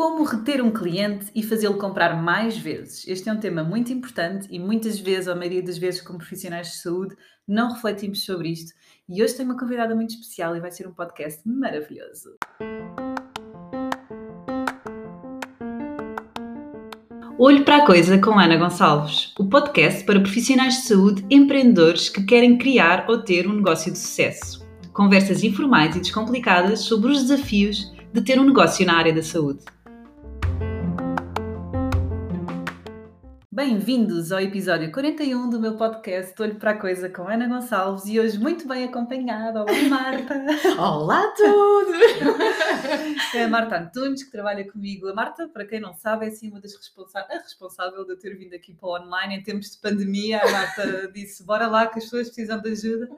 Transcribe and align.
Como 0.00 0.24
reter 0.24 0.64
um 0.64 0.70
cliente 0.70 1.26
e 1.34 1.42
fazê-lo 1.42 1.76
comprar 1.76 2.22
mais 2.22 2.56
vezes? 2.56 3.06
Este 3.06 3.28
é 3.28 3.32
um 3.34 3.38
tema 3.38 3.62
muito 3.62 3.92
importante 3.92 4.48
e 4.50 4.58
muitas 4.58 4.98
vezes, 4.98 5.26
ou 5.26 5.34
a 5.34 5.36
maioria 5.36 5.62
das 5.62 5.76
vezes, 5.76 6.00
como 6.00 6.16
profissionais 6.16 6.68
de 6.68 6.76
saúde, 6.76 7.14
não 7.46 7.74
refletimos 7.74 8.24
sobre 8.24 8.48
isto. 8.48 8.72
E 9.06 9.22
hoje 9.22 9.34
tenho 9.34 9.50
uma 9.50 9.58
convidada 9.58 9.94
muito 9.94 10.14
especial 10.14 10.56
e 10.56 10.60
vai 10.60 10.70
ser 10.70 10.88
um 10.88 10.94
podcast 10.94 11.46
maravilhoso. 11.46 12.30
Olho 17.38 17.62
para 17.66 17.76
a 17.76 17.84
Coisa 17.84 18.18
com 18.18 18.38
Ana 18.38 18.56
Gonçalves, 18.56 19.34
o 19.38 19.50
podcast 19.50 20.02
para 20.04 20.18
profissionais 20.18 20.76
de 20.76 20.88
saúde 20.88 21.26
empreendedores 21.28 22.08
que 22.08 22.24
querem 22.24 22.56
criar 22.56 23.04
ou 23.06 23.18
ter 23.18 23.46
um 23.46 23.52
negócio 23.52 23.92
de 23.92 23.98
sucesso. 23.98 24.66
Conversas 24.94 25.44
informais 25.44 25.94
e 25.94 26.00
descomplicadas 26.00 26.80
sobre 26.80 27.12
os 27.12 27.20
desafios 27.20 27.92
de 28.14 28.22
ter 28.22 28.40
um 28.40 28.46
negócio 28.46 28.86
na 28.86 28.96
área 28.96 29.12
da 29.12 29.22
saúde. 29.22 29.62
Bem-vindos 33.60 34.32
ao 34.32 34.40
episódio 34.40 34.90
41 34.90 35.50
do 35.50 35.60
meu 35.60 35.76
podcast 35.76 36.32
Olho 36.40 36.54
para 36.54 36.70
a 36.70 36.78
Coisa 36.78 37.10
com 37.10 37.28
Ana 37.28 37.46
Gonçalves 37.46 38.06
e 38.06 38.18
hoje 38.18 38.38
muito 38.38 38.66
bem 38.66 38.84
acompanhada. 38.84 39.60
Olá, 39.60 39.82
Marta! 39.90 40.46
Olá 40.80 41.24
a 41.24 41.32
todos! 41.32 42.00
É 43.34 43.44
a 43.44 43.48
Marta 43.48 43.78
Antunes 43.78 44.24
que 44.24 44.30
trabalha 44.30 44.68
comigo. 44.68 45.06
A 45.06 45.14
Marta, 45.14 45.46
para 45.46 45.64
quem 45.64 45.78
não 45.78 45.94
sabe, 45.94 46.24
é 46.26 46.28
assim 46.30 46.50
uma 46.50 46.60
das 46.60 46.74
responsáveis, 46.74 47.38
a 47.38 47.42
responsável 47.42 48.04
de 48.04 48.12
eu 48.12 48.18
ter 48.18 48.36
vindo 48.36 48.54
aqui 48.54 48.74
para 48.74 48.88
o 48.88 48.96
online 48.96 49.36
em 49.36 49.42
tempos 49.42 49.70
de 49.70 49.78
pandemia. 49.78 50.40
A 50.42 50.50
Marta 50.50 51.08
disse: 51.14 51.44
bora 51.44 51.68
lá 51.68 51.86
que 51.86 51.98
as 51.98 52.04
pessoas 52.04 52.26
precisam 52.26 52.60
de 52.60 52.70
ajuda 52.70 53.08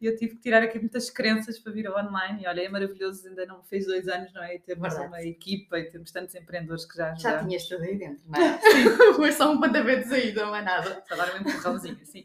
e 0.00 0.06
eu 0.06 0.16
tive 0.16 0.36
que 0.36 0.40
tirar 0.40 0.62
aqui 0.62 0.78
muitas 0.78 1.10
crenças 1.10 1.58
para 1.58 1.72
vir 1.72 1.86
ao 1.86 1.98
online. 1.98 2.44
E 2.44 2.46
olha, 2.46 2.62
é 2.62 2.68
maravilhoso, 2.68 3.28
ainda 3.28 3.44
não 3.44 3.62
fez 3.62 3.84
dois 3.84 4.08
anos, 4.08 4.32
não 4.32 4.42
é? 4.42 4.56
E 4.56 4.58
temos 4.58 4.88
Verdade. 4.88 5.08
uma 5.08 5.22
equipa 5.22 5.78
e 5.78 5.90
temos 5.90 6.10
tantos 6.10 6.34
empreendedores 6.34 6.86
que 6.86 6.96
já. 6.96 7.14
Já, 7.16 7.32
já... 7.32 7.44
tinhas 7.44 7.64
tudo 7.68 7.82
aí 7.82 7.98
dentro, 7.98 8.22
não 8.26 8.40
é? 8.40 8.58
Sim, 8.58 9.12
foi 9.16 9.32
só 9.32 9.52
um 9.52 9.60
pontapé 9.60 9.87
de 9.96 10.08
saída, 10.08 10.46
não 10.46 10.54
é 10.54 10.62
nada. 10.62 11.02
Só 11.08 11.16
dar 11.16 11.34
um 11.34 11.38
empurrãozinho, 11.38 11.98
assim. 12.02 12.24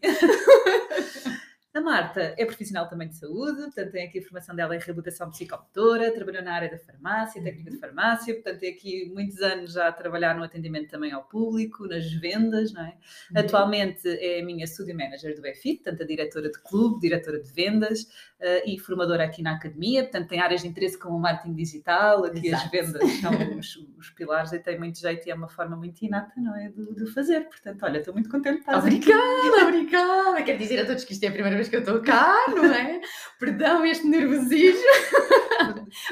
A 1.74 1.82
Marta 1.82 2.36
é 2.38 2.46
profissional 2.46 2.88
também 2.88 3.08
de 3.08 3.16
saúde, 3.16 3.64
portanto 3.64 3.92
tem 3.92 4.06
aqui 4.06 4.20
a 4.20 4.22
formação 4.22 4.56
dela 4.56 4.76
em 4.76 4.80
reabilitação 4.80 5.32
psicomotora, 5.32 6.14
trabalhou 6.14 6.44
na 6.44 6.54
área 6.54 6.70
da 6.70 6.78
farmácia, 6.78 7.42
técnica 7.42 7.72
de 7.72 7.80
farmácia, 7.80 8.32
portanto 8.36 8.60
tem 8.60 8.72
aqui 8.72 9.12
muitos 9.12 9.42
anos 9.42 9.74
já 9.74 9.88
a 9.88 9.92
trabalhar 9.92 10.36
no 10.36 10.44
atendimento 10.44 10.92
também 10.92 11.12
ao 11.12 11.24
público, 11.24 11.88
nas 11.88 12.12
vendas, 12.14 12.72
não 12.74 12.84
é? 12.84 12.90
Uhum. 12.90 13.40
Atualmente 13.40 14.08
é 14.08 14.42
a 14.42 14.46
minha 14.46 14.68
studio 14.68 14.96
manager 14.96 15.36
do 15.36 15.42
BFIT, 15.42 15.82
portanto 15.84 16.04
a 16.04 16.06
diretora 16.06 16.52
de 16.52 16.60
clube, 16.62 17.00
diretora 17.00 17.42
de 17.42 17.52
vendas 17.52 18.04
uh, 18.04 18.68
e 18.68 18.78
formadora 18.78 19.24
aqui 19.24 19.42
na 19.42 19.54
academia, 19.56 20.04
portanto 20.04 20.28
tem 20.28 20.40
áreas 20.40 20.62
de 20.62 20.68
interesse 20.68 21.00
como 21.00 21.18
o 21.18 21.20
marketing 21.20 21.56
digital, 21.56 22.24
aqui 22.26 22.50
Exato. 22.50 22.66
as 22.66 22.72
vendas 22.72 23.12
são 23.14 23.58
os, 23.58 23.76
os, 23.98 24.10
pilares 24.12 24.52
e 24.54 24.60
tem 24.60 24.78
muito 24.78 25.00
jeito 25.00 25.28
e 25.28 25.32
é 25.32 25.34
uma 25.34 25.50
forma 25.50 25.76
muito 25.76 26.00
inata, 26.04 26.40
não 26.40 26.56
é? 26.56 26.70
De, 26.70 26.94
de 26.94 27.12
fazer, 27.12 27.50
portanto 27.50 27.82
olha, 27.82 27.98
estou 27.98 28.14
muito 28.14 28.30
contente 28.30 28.58
de 28.58 28.60
estar 28.60 28.78
Obrigada, 28.78 29.20
aqui. 29.20 29.64
obrigada! 29.64 30.44
Quero 30.44 30.60
dizer 30.60 30.80
a 30.80 30.86
todos 30.86 31.04
que 31.04 31.14
isto 31.14 31.24
é 31.24 31.30
a 31.30 31.32
primeira 31.32 31.56
vez 31.56 31.63
vez 31.64 31.70
que 31.70 31.76
eu 31.76 31.80
estou 31.80 32.02
cá, 32.02 32.36
não 32.50 32.66
é? 32.66 33.02
Perdão 33.40 33.86
este 33.86 34.06
nervosismo. 34.08 34.82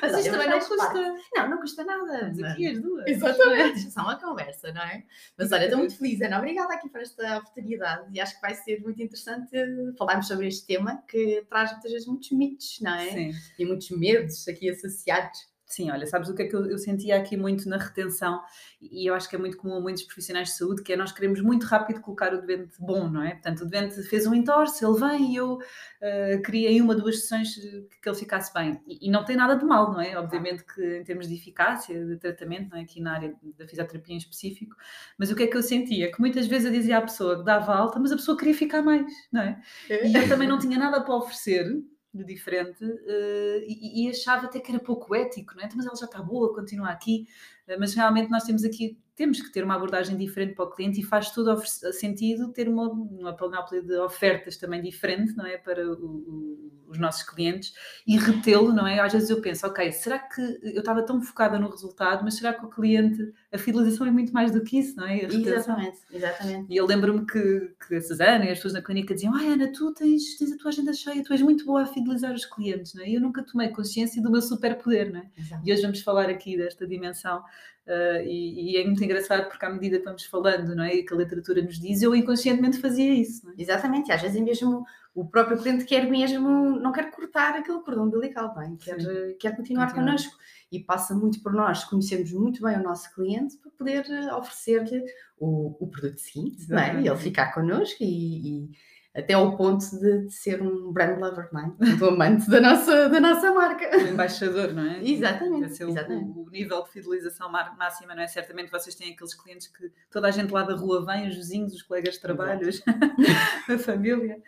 Mas 0.01 0.17
isto 0.17 0.31
também 0.31 0.49
não 0.49 0.59
custa. 0.59 0.77
Parte. 0.77 0.99
Não, 1.35 1.49
não 1.49 1.57
custa 1.57 1.83
nada. 1.83 2.15
Estamos 2.15 2.43
aqui 2.43 2.67
as 2.67 2.81
duas. 2.81 3.07
Exatamente. 3.07 3.77
Isto 3.77 3.87
é 3.87 3.91
só 3.91 4.01
uma 4.01 4.19
conversa, 4.19 4.71
não 4.71 4.81
é? 4.81 5.03
Mas 5.37 5.51
olha, 5.51 5.63
estou 5.63 5.79
muito 5.79 5.97
feliz, 5.97 6.21
Ana. 6.21 6.37
Obrigada 6.37 6.73
aqui 6.73 6.89
por 6.89 7.01
esta 7.01 7.37
oportunidade 7.37 8.07
e 8.13 8.19
acho 8.19 8.35
que 8.35 8.41
vai 8.41 8.53
ser 8.55 8.81
muito 8.81 9.01
interessante 9.01 9.51
falarmos 9.97 10.27
sobre 10.27 10.47
este 10.47 10.65
tema 10.65 11.03
que 11.07 11.45
traz 11.49 11.71
muitas 11.71 11.91
vezes 11.91 12.07
muitos 12.07 12.31
mitos, 12.31 12.79
não 12.81 12.95
é? 12.95 13.09
Sim. 13.09 13.31
E 13.59 13.65
muitos 13.65 13.89
medos 13.91 14.47
aqui 14.47 14.69
associados. 14.69 15.50
Sim, 15.71 15.89
olha, 15.89 16.05
sabes 16.05 16.27
o 16.27 16.35
que 16.35 16.41
é 16.41 16.47
que 16.47 16.53
eu, 16.53 16.69
eu, 16.69 16.77
sentia 16.77 17.17
aqui 17.17 17.37
muito 17.37 17.69
na 17.69 17.77
retenção, 17.77 18.41
e 18.81 19.09
eu 19.09 19.13
acho 19.13 19.29
que 19.29 19.37
é 19.37 19.39
muito 19.39 19.55
comum 19.55 19.75
a 19.75 19.79
muitos 19.79 20.03
profissionais 20.03 20.49
de 20.49 20.55
saúde, 20.55 20.83
que 20.83 20.91
é 20.91 20.97
nós 20.97 21.13
queremos 21.13 21.39
muito 21.39 21.65
rápido 21.65 22.01
colocar 22.01 22.33
o 22.33 22.41
doente 22.41 22.75
bom, 22.77 23.09
não 23.09 23.23
é? 23.23 23.31
Portanto, 23.31 23.61
o 23.61 23.65
doente 23.65 24.03
fez 24.03 24.27
um 24.27 24.33
entorse, 24.33 24.83
ele 24.83 24.99
vem 24.99 25.31
e 25.31 25.37
eu 25.37 25.53
uh, 25.53 26.41
queria 26.43 26.69
em 26.69 26.81
uma, 26.81 26.93
duas 26.93 27.21
sessões 27.21 27.55
que, 27.55 27.87
que 28.01 28.09
ele 28.09 28.17
ficasse 28.17 28.53
bem. 28.53 28.81
E, 28.85 29.07
e, 29.07 29.09
não 29.09 29.23
tem 29.23 29.37
nada 29.37 29.55
de 29.55 29.63
mal, 29.63 29.93
não 29.93 30.01
é? 30.01 30.17
Obviamente 30.17 30.65
que 30.65 30.97
em 30.97 31.05
termos 31.05 31.29
de 31.29 31.35
eficácia, 31.35 32.05
de 32.05 32.17
tratamento, 32.17 32.71
não 32.71 32.77
é? 32.77 32.81
Aqui 32.81 32.99
na 32.99 33.13
área 33.13 33.33
da 33.57 33.65
fisioterapia 33.65 34.13
em 34.13 34.17
específico, 34.17 34.75
mas 35.17 35.31
o 35.31 35.35
que 35.37 35.43
é 35.43 35.47
que 35.47 35.55
eu 35.55 35.63
sentia? 35.63 36.11
Que 36.11 36.19
muitas 36.19 36.47
vezes 36.47 36.65
eu 36.65 36.73
dizia 36.73 36.97
à 36.97 37.01
pessoa 37.01 37.39
que 37.39 37.45
dava 37.45 37.73
alta, 37.73 37.97
mas 37.97 38.11
a 38.11 38.17
pessoa 38.17 38.37
queria 38.37 38.53
ficar 38.53 38.81
mais, 38.81 39.09
não 39.31 39.41
é? 39.41 39.61
é. 39.89 40.05
E 40.05 40.13
eu 40.13 40.27
também 40.27 40.49
não 40.49 40.59
tinha 40.59 40.77
nada 40.77 40.99
para 40.99 41.15
oferecer, 41.15 41.65
de 42.13 42.25
diferente 42.25 42.83
uh, 42.83 43.63
e, 43.65 44.05
e, 44.05 44.09
achava 44.09 44.45
até 44.45 44.59
que 44.59 44.71
era 44.71 44.83
pouco 44.83 45.15
ético, 45.15 45.55
não 45.55 45.63
é? 45.63 45.65
Então, 45.65 45.77
mas 45.77 45.85
ela 45.85 45.95
já 45.95 46.05
está 46.05 46.21
boa, 46.21 46.53
continua 46.53 46.89
aqui. 46.89 47.25
Uh, 47.67 47.79
mas 47.79 47.93
realmente 47.93 48.29
nós 48.29 48.43
temos 48.43 48.63
aqui, 48.65 48.97
temos 49.21 49.39
que 49.39 49.51
ter 49.51 49.63
uma 49.63 49.75
abordagem 49.75 50.17
diferente 50.17 50.55
para 50.55 50.65
o 50.65 50.71
cliente 50.71 50.99
e 50.99 51.03
faz 51.03 51.29
todo 51.29 51.55
sentido 51.93 52.51
ter 52.51 52.67
uma, 52.67 52.89
uma 52.89 53.33
panóplia 53.35 53.79
de 53.79 53.95
ofertas 53.99 54.57
também 54.57 54.81
diferente, 54.81 55.37
não 55.37 55.45
é? 55.45 55.59
Para 55.59 55.87
o, 55.87 55.93
o, 55.93 56.71
os 56.87 56.97
nossos 56.97 57.21
clientes 57.21 57.71
e 58.07 58.17
retê-lo, 58.17 58.73
não 58.73 58.87
é? 58.87 58.99
Às 58.99 59.13
vezes 59.13 59.29
eu 59.29 59.39
penso, 59.39 59.67
ok, 59.67 59.91
será 59.91 60.17
que 60.17 60.41
eu 60.63 60.79
estava 60.79 61.03
tão 61.03 61.21
focada 61.21 61.59
no 61.59 61.69
resultado, 61.69 62.23
mas 62.23 62.35
será 62.35 62.51
que 62.51 62.65
o 62.65 62.69
cliente, 62.69 63.31
a 63.53 63.59
fidelização 63.59 64.07
é 64.07 64.11
muito 64.11 64.33
mais 64.33 64.51
do 64.51 64.63
que 64.63 64.79
isso, 64.79 64.97
não 64.97 65.05
é? 65.05 65.23
Exatamente, 65.23 65.99
exatamente. 66.11 66.73
E 66.73 66.75
eu 66.75 66.87
lembro-me 66.87 67.23
que, 67.23 67.75
que 67.87 67.95
a 67.97 68.01
Susana 68.01 68.45
e 68.45 68.49
as 68.49 68.57
pessoas 68.57 68.73
na 68.73 68.81
clínica 68.81 69.13
diziam, 69.13 69.35
Ana, 69.35 69.71
tu 69.71 69.93
tens, 69.93 70.35
tens 70.35 70.51
a 70.51 70.57
tua 70.57 70.69
agenda 70.69 70.93
cheia, 70.93 71.23
tu 71.23 71.31
és 71.31 71.43
muito 71.43 71.63
boa 71.63 71.83
a 71.83 71.85
fidelizar 71.85 72.33
os 72.33 72.47
clientes, 72.47 72.95
não 72.95 73.03
é? 73.03 73.09
E 73.09 73.13
eu 73.13 73.21
nunca 73.21 73.43
tomei 73.43 73.69
consciência 73.69 74.19
do 74.19 74.31
meu 74.31 74.41
superpoder, 74.41 75.13
não 75.13 75.19
é? 75.19 75.29
Exato. 75.37 75.61
E 75.63 75.71
hoje 75.71 75.83
vamos 75.83 76.01
falar 76.01 76.27
aqui 76.27 76.57
desta 76.57 76.87
dimensão 76.87 77.43
Uh, 77.87 78.21
e, 78.25 78.73
e, 78.73 78.77
é 78.77 78.85
muito 78.85 79.03
engraçado 79.03 79.49
porque 79.49 79.65
à 79.65 79.69
medida 79.69 79.97
que 79.97 80.05
vamos 80.05 80.23
falando, 80.25 80.75
não 80.75 80.83
é? 80.83 80.95
E 80.95 81.03
que 81.03 81.13
a 81.13 81.17
literatura 81.17 81.63
nos 81.63 81.79
diz, 81.79 82.01
eu 82.01 82.15
inconscientemente 82.15 82.77
fazia 82.77 83.13
isso. 83.13 83.49
É? 83.49 83.53
Exatamente, 83.57 84.11
às 84.11 84.21
vezes 84.21 84.39
mesmo 84.39 84.85
o 85.15 85.25
próprio 85.25 85.57
cliente 85.57 85.83
quer 85.85 86.09
mesmo, 86.09 86.79
não 86.79 86.91
quer 86.91 87.09
cortar 87.11 87.55
aquele 87.55 87.79
cordão 87.79 88.05
umbilical, 88.05 88.53
bem, 88.55 88.77
quer, 88.77 88.97
quer 89.37 89.55
continuar, 89.55 89.87
continuar 89.87 89.93
connosco. 89.93 90.37
E 90.71 90.79
passa 90.79 91.13
muito 91.13 91.41
por 91.41 91.51
nós 91.51 91.83
conhecermos 91.83 92.31
muito 92.31 92.61
bem 92.61 92.77
o 92.77 92.83
nosso 92.83 93.13
cliente 93.13 93.57
para 93.57 93.71
poder 93.71 94.05
oferecer-lhe 94.33 95.03
o, 95.37 95.75
o 95.83 95.87
produto 95.87 96.19
seguinte, 96.19 96.69
não 96.69 96.79
é? 96.79 97.01
E 97.01 97.07
ele 97.07 97.17
ficar 97.17 97.53
connosco 97.53 97.97
e, 98.01 98.67
e 98.67 98.69
até 99.13 99.33
ao 99.33 99.57
ponto 99.57 99.83
de, 99.99 100.25
de, 100.25 100.33
ser 100.33 100.61
um 100.61 100.91
brand 100.91 101.19
lover, 101.19 101.49
não 101.51 101.59
é? 101.61 101.95
Do 101.97 102.09
amante 102.09 102.49
da 102.49 102.61
nossa, 102.61 103.09
da 103.09 103.19
nossa 103.19 103.51
marca. 103.51 103.97
O 103.97 104.07
embaixador, 104.07 104.73
não 104.73 104.85
é? 104.85 105.03
Exatamente. 105.03 105.83
É 105.83 105.87
exatamente. 105.87 106.29
O, 106.29 106.43
o, 106.43 106.49
nível 106.49 106.81
de 106.83 106.91
fidelização 106.91 107.51
máxima, 107.51 108.15
não 108.15 108.23
é? 108.23 108.27
Certamente 108.27 108.71
vocês 108.71 108.95
têm 108.95 109.11
aqueles 109.11 109.33
clientes 109.33 109.67
que 109.67 109.91
toda 110.09 110.29
a 110.29 110.31
gente 110.31 110.51
lá 110.51 110.63
da 110.63 110.75
rua 110.75 111.05
vem, 111.05 111.27
os 111.27 111.35
vizinhos, 111.35 111.73
os 111.73 111.81
colegas 111.81 112.15
de 112.15 112.21
trabalho, 112.21 112.69
a 113.69 113.77
família. 113.77 114.41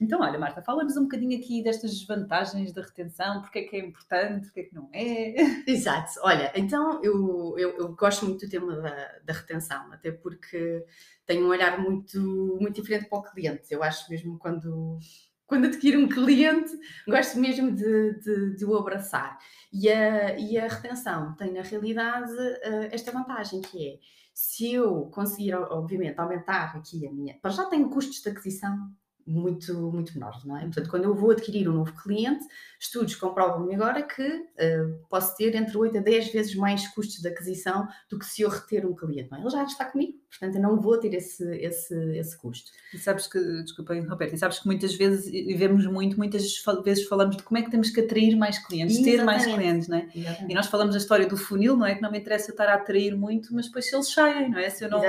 Então, 0.00 0.20
olha, 0.22 0.38
Marta, 0.38 0.62
fala-nos 0.62 0.96
um 0.96 1.02
bocadinho 1.02 1.38
aqui 1.38 1.62
destas 1.62 1.90
desvantagens 1.90 2.72
da 2.72 2.80
retenção, 2.80 3.42
porque 3.42 3.58
é 3.58 3.62
que 3.64 3.76
é 3.76 3.80
importante, 3.80 4.46
porque 4.46 4.60
é 4.60 4.64
que 4.64 4.74
não 4.74 4.88
é. 4.94 5.34
Exato. 5.70 6.12
Olha, 6.22 6.50
então 6.54 7.04
eu, 7.04 7.54
eu, 7.58 7.76
eu 7.76 7.88
gosto 7.94 8.24
muito 8.24 8.46
do 8.46 8.50
tema 8.50 8.76
da, 8.76 9.18
da 9.24 9.32
retenção, 9.34 9.92
até 9.92 10.10
porque 10.10 10.84
tenho 11.26 11.46
um 11.46 11.48
olhar 11.48 11.78
muito, 11.80 12.18
muito 12.60 12.80
diferente 12.80 13.08
para 13.08 13.18
o 13.18 13.22
cliente. 13.22 13.66
Eu 13.70 13.82
acho 13.82 14.08
mesmo 14.10 14.38
quando, 14.38 14.98
quando 15.46 15.66
adquiro 15.66 16.00
um 16.00 16.08
cliente, 16.08 16.70
gosto 17.06 17.38
mesmo 17.38 17.72
de, 17.72 18.20
de, 18.20 18.56
de, 18.56 18.64
o 18.64 18.76
abraçar. 18.76 19.38
E 19.72 19.88
a, 19.88 20.38
e 20.38 20.56
a 20.56 20.68
retenção 20.68 21.34
tem, 21.34 21.52
na 21.52 21.62
realidade, 21.62 22.32
eh, 22.62 22.88
esta 22.92 23.12
vantagem 23.12 23.60
que 23.60 23.88
é, 23.88 23.98
se 24.32 24.72
eu 24.72 25.06
conseguir, 25.06 25.54
obviamente, 25.54 26.18
aumentar 26.18 26.76
aqui 26.76 27.06
a 27.06 27.12
minha... 27.12 27.38
Para 27.40 27.50
já 27.50 27.64
tenho 27.66 27.88
custos 27.90 28.22
de 28.22 28.28
aquisição 28.28 28.90
muito, 29.26 29.74
muito 29.90 30.14
menores, 30.14 30.44
não 30.44 30.56
é? 30.56 30.60
Portanto, 30.62 30.88
quando 30.88 31.04
eu 31.04 31.14
vou 31.14 31.32
adquirir 31.32 31.68
um 31.68 31.72
novo 31.72 31.92
cliente, 31.94 32.44
estudos 32.78 33.16
comprovam-me 33.16 33.74
agora 33.74 34.02
que 34.02 34.22
uh, 34.22 35.06
posso 35.08 35.36
ter 35.36 35.54
entre 35.54 35.76
8 35.76 35.98
a 35.98 36.00
10 36.00 36.32
vezes 36.32 36.54
mais 36.54 36.86
custos 36.88 37.20
de 37.20 37.28
aquisição 37.28 37.88
do 38.08 38.18
que 38.18 38.26
se 38.26 38.42
eu 38.42 38.48
reter 38.48 38.86
um 38.86 38.94
cliente, 38.94 39.30
não 39.30 39.38
é? 39.38 39.40
Ele 39.40 39.50
já 39.50 39.64
está 39.64 39.84
comigo, 39.86 40.18
portanto, 40.30 40.56
eu 40.56 40.62
não 40.62 40.80
vou 40.80 40.98
ter 40.98 41.12
esse, 41.14 41.44
esse, 41.56 41.94
esse 42.16 42.36
custo. 42.38 42.70
E 42.94 42.98
sabes 42.98 43.26
que, 43.26 43.38
desculpa 43.62 43.96
interromper, 43.96 44.32
e 44.32 44.38
sabes 44.38 44.60
que 44.60 44.66
muitas 44.66 44.94
vezes, 44.94 45.26
e 45.26 45.54
vemos 45.54 45.86
muito, 45.86 46.16
muitas 46.16 46.62
vezes 46.84 47.04
falamos 47.04 47.36
de 47.36 47.42
como 47.42 47.58
é 47.58 47.62
que 47.62 47.70
temos 47.70 47.90
que 47.90 48.00
atrair 48.00 48.36
mais 48.36 48.58
clientes, 48.58 48.96
Exatamente. 48.96 49.18
ter 49.18 49.24
mais 49.24 49.44
clientes, 49.44 49.88
não 49.88 49.96
é? 49.98 50.08
Exatamente. 50.14 50.52
E 50.52 50.54
nós 50.54 50.66
falamos 50.66 50.94
da 50.94 51.00
história 51.00 51.26
do 51.26 51.36
funil, 51.36 51.76
não 51.76 51.86
é? 51.86 51.94
Que 51.94 52.02
não 52.02 52.12
me 52.12 52.18
interessa 52.18 52.50
estar 52.50 52.68
a 52.68 52.74
atrair 52.74 53.16
muito, 53.16 53.52
mas 53.54 53.66
depois 53.66 53.88
se 53.88 53.94
eles 53.94 54.12
saem, 54.12 54.50
não 54.50 54.58
é? 54.58 54.70
Se 54.70 54.84
eu 54.84 54.90
não, 54.90 55.00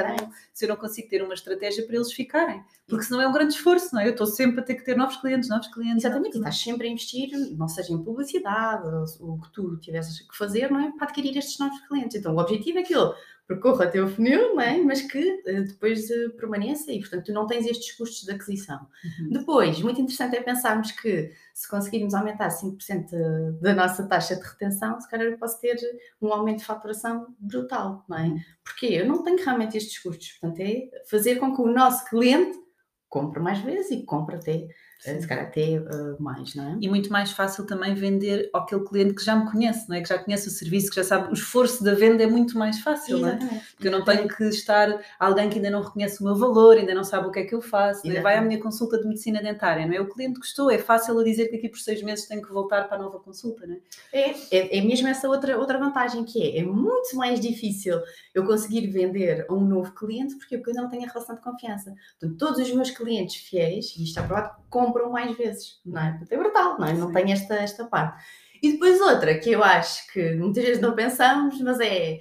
se 0.53 0.65
eu 0.65 0.69
não 0.69 0.75
consigo 0.75 1.07
ter 1.09 1.21
uma 1.21 1.33
estratégia 1.33 1.85
para 1.85 1.95
eles 1.95 2.11
ficarem, 2.11 2.63
porque 2.87 3.03
senão 3.03 3.21
é 3.21 3.27
um 3.27 3.33
grande 3.33 3.53
esforço, 3.53 3.93
não 3.93 4.01
é? 4.01 4.06
Eu 4.07 4.11
estou 4.11 4.27
sempre 4.27 4.61
a 4.61 4.63
ter 4.63 4.75
que 4.75 4.85
ter 4.85 4.95
novos 4.95 5.17
clientes, 5.17 5.49
novos 5.49 5.67
clientes. 5.67 6.03
Exatamente, 6.03 6.37
novos 6.37 6.47
e 6.47 6.49
estás 6.49 6.63
sempre 6.63 6.87
a 6.87 6.91
investir, 6.91 7.29
não 7.57 7.67
seja 7.67 7.93
em 7.93 8.03
publicidade, 8.03 8.87
o 9.19 9.39
que 9.39 9.51
tu 9.51 9.77
tivesses 9.77 10.19
que 10.19 10.37
fazer, 10.37 10.71
não 10.71 10.79
é? 10.79 10.91
Para 10.91 11.07
adquirir 11.07 11.37
estes 11.37 11.59
novos 11.59 11.79
clientes. 11.87 12.17
Então, 12.17 12.33
o 12.33 12.39
objetivo 12.39 12.79
é 12.79 12.83
que 12.83 12.95
ele 12.95 13.13
percorra 13.47 13.87
o 13.87 13.91
teu 13.91 14.07
funil, 14.07 14.55
não 14.55 14.61
é? 14.61 14.77
mas 14.77 15.01
que 15.01 15.19
uh, 15.19 15.65
depois 15.65 16.09
uh, 16.09 16.29
permaneça 16.31 16.91
e, 16.91 16.99
portanto, 16.99 17.25
tu 17.25 17.33
não 17.33 17.47
tens 17.47 17.65
estes 17.65 17.95
custos 17.95 18.23
de 18.23 18.31
aquisição. 18.31 18.77
Uhum. 18.77 19.29
Depois, 19.29 19.81
muito 19.81 20.01
interessante 20.01 20.35
é 20.35 20.41
pensarmos 20.41 20.91
que 20.91 21.31
se 21.53 21.67
conseguirmos 21.69 22.13
aumentar 22.13 22.49
5% 22.49 23.59
da 23.61 23.73
nossa 23.73 24.05
taxa 24.05 24.35
de 24.35 24.43
retenção, 24.43 24.99
se 24.99 25.09
calhar 25.09 25.27
eu 25.27 25.37
posso 25.37 25.61
ter 25.61 25.77
um 26.21 26.31
aumento 26.33 26.59
de 26.59 26.65
faturação 26.65 27.33
brutal, 27.39 28.03
não 28.09 28.17
é? 28.17 28.23
Uhum. 28.23 28.39
Porque 28.63 28.87
eu 28.87 29.07
não 29.07 29.23
tenho 29.23 29.37
realmente 29.37 29.77
estes 29.77 29.97
custos, 29.99 30.33
portanto, 30.33 30.59
é 30.59 30.89
fazer 31.09 31.37
com 31.37 31.55
que 31.55 31.61
o 31.61 31.71
nosso 31.71 32.05
cliente 32.09 32.66
compre 33.09 33.39
mais 33.39 33.59
vezes 33.59 33.91
e 33.91 34.05
compre 34.05 34.35
até 34.35 34.67
Sim. 34.99 35.21
se 35.21 35.27
calhar 35.27 35.45
até 35.45 35.79
uh, 35.79 36.21
mais, 36.21 36.55
não 36.55 36.69
é? 36.69 36.77
E 36.81 36.89
muito 36.89 37.11
mais 37.11 37.31
fácil 37.31 37.65
também 37.65 37.93
vender 37.93 38.49
àquele 38.53 38.83
cliente 38.83 39.13
que 39.13 39.23
já 39.23 39.35
me 39.35 39.49
conhece, 39.49 39.87
não 39.87 39.95
é? 39.95 40.01
Que 40.01 40.09
já 40.09 40.17
conhece 40.17 40.47
o 40.47 40.51
serviço, 40.51 40.89
que 40.89 40.95
já 40.95 41.03
sabe, 41.03 41.29
o 41.29 41.33
esforço 41.33 41.83
da 41.83 41.93
venda 41.93 42.23
é 42.23 42.27
muito 42.27 42.57
mais 42.57 42.79
fácil, 42.79 43.17
Exatamente. 43.17 43.45
não 43.45 43.57
é? 43.57 43.61
Porque 43.71 43.87
eu 43.87 43.91
não 43.91 44.03
tenho 44.03 44.27
que 44.27 44.43
estar 44.45 44.99
alguém 45.19 45.49
que 45.49 45.57
ainda 45.57 45.69
não 45.69 45.81
reconhece 45.81 46.21
o 46.21 46.23
meu 46.23 46.35
valor, 46.35 46.77
ainda 46.77 46.93
não 46.93 47.03
sabe 47.03 47.27
o 47.27 47.31
que 47.31 47.39
é 47.39 47.43
que 47.43 47.53
eu 47.53 47.61
faço, 47.61 48.09
é? 48.09 48.21
vai 48.21 48.37
à 48.37 48.41
minha 48.41 48.59
consulta 48.59 48.97
de 48.99 49.07
medicina 49.07 49.41
dentária, 49.41 49.85
não 49.85 49.93
é? 49.93 50.01
O 50.01 50.09
cliente 50.09 50.39
gostou, 50.39 50.71
é 50.71 50.77
fácil 50.77 51.17
a 51.19 51.23
dizer 51.23 51.47
que 51.47 51.57
aqui 51.57 51.69
por 51.69 51.79
seis 51.79 52.01
meses 52.01 52.25
tenho 52.25 52.41
que 52.41 52.51
voltar 52.51 52.87
para 52.87 52.97
a 52.97 52.99
nova 53.01 53.19
consulta, 53.19 53.65
não 53.65 53.75
é? 53.75 53.79
É, 54.11 54.29
é, 54.51 54.77
é 54.77 54.81
mesmo 54.81 55.07
essa 55.07 55.27
outra, 55.27 55.57
outra 55.57 55.77
vantagem 55.77 56.23
que 56.23 56.41
é, 56.41 56.59
é 56.59 56.63
muito 56.63 57.15
mais 57.15 57.39
difícil 57.39 57.99
eu 58.33 58.45
conseguir 58.45 58.87
vender 58.87 59.45
a 59.49 59.53
um 59.53 59.61
novo 59.61 59.93
cliente 59.93 60.35
porque, 60.35 60.55
eu 60.55 60.73
não 60.73 60.89
tenho 60.89 61.03
a 61.03 61.07
relação 61.07 61.35
de 61.35 61.41
confiança. 61.41 61.93
Portanto, 62.19 62.37
todos 62.37 62.59
os 62.59 62.73
meus 62.73 62.91
clientes 62.91 63.35
fiéis, 63.47 63.95
e 63.97 64.03
isto 64.03 64.19
é 64.19 64.23
provado, 64.23 64.55
compram 64.87 65.11
mais 65.11 65.35
vezes, 65.37 65.79
não 65.85 66.01
é? 66.01 66.19
é 66.29 66.37
brutal, 66.37 66.79
não 66.79 66.87
é? 66.87 66.93
Não 66.93 67.11
tem 67.11 67.31
esta, 67.31 67.55
esta 67.55 67.85
parte. 67.85 68.23
E 68.61 68.71
depois 68.73 68.99
outra, 69.01 69.37
que 69.37 69.51
eu 69.51 69.63
acho 69.63 70.11
que 70.11 70.33
muitas 70.35 70.63
vezes 70.63 70.81
não 70.81 70.95
pensamos, 70.95 71.59
mas 71.61 71.79
é 71.79 72.19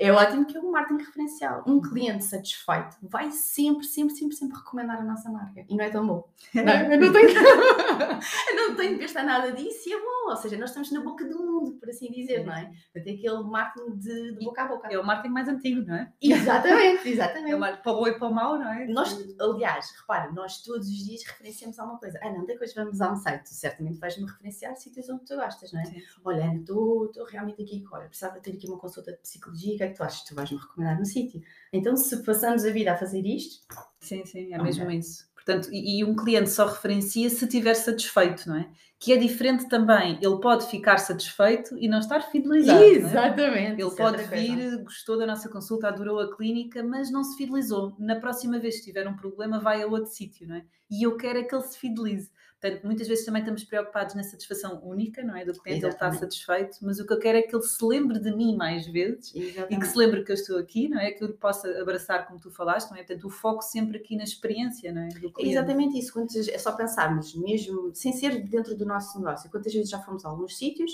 é 0.00 0.10
ótimo 0.10 0.46
que 0.46 0.56
é 0.56 0.60
um 0.60 0.70
marketing 0.70 1.04
referencial. 1.04 1.62
Um 1.66 1.78
cliente 1.78 2.24
satisfeito 2.24 2.96
vai 3.02 3.30
sempre, 3.30 3.84
sempre, 3.84 4.16
sempre, 4.16 4.34
sempre 4.34 4.56
recomendar 4.56 4.98
a 4.98 5.04
nossa 5.04 5.30
marca. 5.30 5.62
E 5.68 5.76
não 5.76 5.84
é 5.84 5.90
tão 5.90 6.06
bom. 6.06 6.26
Não, 6.54 6.72
é? 6.72 6.94
eu, 6.94 7.00
não 7.00 7.12
tenho, 7.12 7.28
eu 8.48 8.56
não 8.56 8.76
tenho 8.76 8.94
que 8.94 9.02
gastar 9.02 9.24
nada 9.24 9.52
disso 9.52 9.88
e 9.88 9.92
é 9.92 9.98
bom. 9.98 10.30
Ou 10.30 10.36
seja, 10.36 10.56
nós 10.56 10.70
estamos 10.70 10.90
na 10.90 11.00
boca 11.00 11.24
do 11.26 11.38
mundo, 11.38 11.72
por 11.72 11.88
assim 11.90 12.10
dizer, 12.10 12.46
não 12.46 12.54
é? 12.54 12.72
Portanto, 12.92 13.08
é 13.08 13.10
aquele 13.10 13.42
marketing 13.42 13.96
de, 13.98 14.32
de, 14.36 14.44
boca 14.44 14.62
a 14.62 14.68
boca. 14.68 14.88
É 14.90 14.98
o 14.98 15.04
marketing 15.04 15.34
mais 15.34 15.48
antigo, 15.48 15.86
não 15.86 15.94
é? 15.94 16.12
Exatamente, 16.20 17.08
exatamente. 17.10 17.50
É 17.50 17.56
o 17.56 17.60
marketing 17.60 17.82
para 17.82 17.92
o 17.92 17.96
bom 17.96 18.08
e 18.08 18.18
para 18.18 18.28
o 18.28 18.34
mau, 18.34 18.58
não 18.58 18.72
é? 18.72 18.86
Nós, 18.86 19.18
aliás, 19.38 19.90
repara, 20.00 20.32
nós 20.32 20.62
todos 20.62 20.88
os 20.88 21.04
dias 21.04 21.24
referenciamos 21.24 21.78
alguma 21.78 21.98
coisa. 21.98 22.18
Ah, 22.22 22.30
não, 22.30 22.46
depois 22.46 22.72
vamos 22.74 23.00
almoçar. 23.00 23.42
Tu 23.42 23.50
certamente 23.50 23.98
vais-me 23.98 24.26
referenciar 24.26 24.74
sítios 24.76 25.08
onde 25.10 25.24
tu 25.24 25.36
gostas, 25.36 25.72
não 25.72 25.80
é? 25.80 25.84
Sim. 25.84 26.02
Olha, 26.24 26.54
estou 26.54 27.10
realmente 27.28 27.62
aqui, 27.62 27.84
olha, 27.92 28.06
precisava 28.06 28.40
ter 28.40 28.52
aqui 28.52 28.66
uma 28.66 28.78
consulta 28.78 29.12
de 29.12 29.18
psicologia, 29.18 29.89
que 29.90 29.96
que 29.96 29.98
tu 29.98 30.02
achas? 30.04 30.22
Tu 30.22 30.34
vais-me 30.34 30.58
recomendar 30.58 30.98
no 30.98 31.04
sítio. 31.04 31.42
Então, 31.72 31.96
se 31.96 32.22
passamos 32.22 32.64
a 32.64 32.70
vida 32.70 32.92
a 32.92 32.96
fazer 32.96 33.24
isto. 33.24 33.66
Sim, 34.00 34.24
sim, 34.24 34.52
é 34.52 34.62
mesmo 34.62 34.90
isso. 34.90 35.28
Portanto, 35.34 35.68
e, 35.72 35.98
e, 35.98 36.04
um 36.04 36.14
cliente 36.14 36.50
só 36.50 36.66
referencia 36.66 37.28
se 37.30 37.44
estiver 37.44 37.74
satisfeito, 37.74 38.48
não 38.48 38.56
é? 38.56 38.70
Que 39.00 39.14
é 39.14 39.16
diferente 39.16 39.68
também. 39.68 40.18
Ele 40.20 40.38
pode 40.40 40.66
ficar 40.66 40.98
satisfeito 40.98 41.76
e 41.78 41.88
não 41.88 41.98
estar 41.98 42.20
fidelizado. 42.20 42.82
É? 42.82 42.88
Exatamente. 42.88 43.80
É? 43.80 43.84
Ele 43.84 43.96
pode 43.96 44.22
vir, 44.24 44.76
gostou 44.84 45.18
da 45.18 45.26
nossa 45.26 45.48
consulta, 45.48 45.88
adorou 45.88 46.20
a 46.20 46.36
clínica, 46.36 46.84
mas 46.84 47.10
não 47.10 47.24
se 47.24 47.36
fidelizou. 47.36 47.96
Na 47.98 48.16
próxima 48.16 48.58
vez 48.58 48.76
que 48.76 48.84
tiver 48.84 49.08
um 49.08 49.16
problema, 49.16 49.58
vai 49.58 49.82
a 49.82 49.86
outro 49.86 50.10
sítio, 50.10 50.46
não 50.46 50.56
é? 50.56 50.64
E 50.90 51.06
eu 51.06 51.16
quero 51.16 51.38
é 51.38 51.42
que 51.42 51.54
ele 51.54 51.64
se 51.64 51.78
fidelize. 51.78 52.30
Portanto, 52.60 52.84
muitas 52.84 53.08
vezes 53.08 53.24
também 53.24 53.40
estamos 53.40 53.64
preocupados 53.64 54.14
na 54.14 54.22
satisfação 54.22 54.82
única, 54.84 55.24
não 55.24 55.34
é? 55.34 55.46
Do 55.46 55.54
cliente, 55.54 55.82
ele 55.82 55.94
está 55.94 56.12
satisfeito, 56.12 56.76
mas 56.82 57.00
o 57.00 57.06
que 57.06 57.12
eu 57.14 57.18
quero 57.18 57.38
é 57.38 57.42
que 57.42 57.56
ele 57.56 57.62
se 57.62 57.82
lembre 57.82 58.18
de 58.20 58.30
mim 58.36 58.54
mais 58.54 58.86
vezes 58.86 59.34
Exatamente. 59.34 59.74
e 59.74 59.78
que 59.78 59.86
se 59.86 59.96
lembre 59.96 60.22
que 60.22 60.30
eu 60.30 60.34
estou 60.34 60.58
aqui, 60.58 60.86
não 60.86 61.00
é? 61.00 61.10
Que 61.10 61.24
eu 61.24 61.28
lhe 61.28 61.34
possa 61.34 61.70
abraçar 61.80 62.26
como 62.26 62.38
tu 62.38 62.50
falaste, 62.50 62.90
não 62.90 62.98
é? 62.98 63.02
Portanto, 63.02 63.26
o 63.26 63.30
foco 63.30 63.62
sempre 63.62 63.96
aqui 63.96 64.14
na 64.14 64.24
experiência, 64.24 64.92
não 64.92 65.00
é? 65.00 65.08
Exatamente 65.38 65.98
isso. 65.98 66.12
Quantas, 66.12 66.48
é 66.48 66.58
só 66.58 66.72
pensarmos, 66.72 67.34
mesmo 67.34 67.94
sem 67.94 68.12
ser 68.12 68.46
dentro 68.46 68.76
do 68.76 68.84
nosso 68.90 69.18
negócio, 69.18 69.50
quantas 69.50 69.72
vezes 69.72 69.90
já 69.90 70.00
fomos 70.00 70.24
a 70.24 70.28
alguns 70.28 70.56
sítios, 70.56 70.92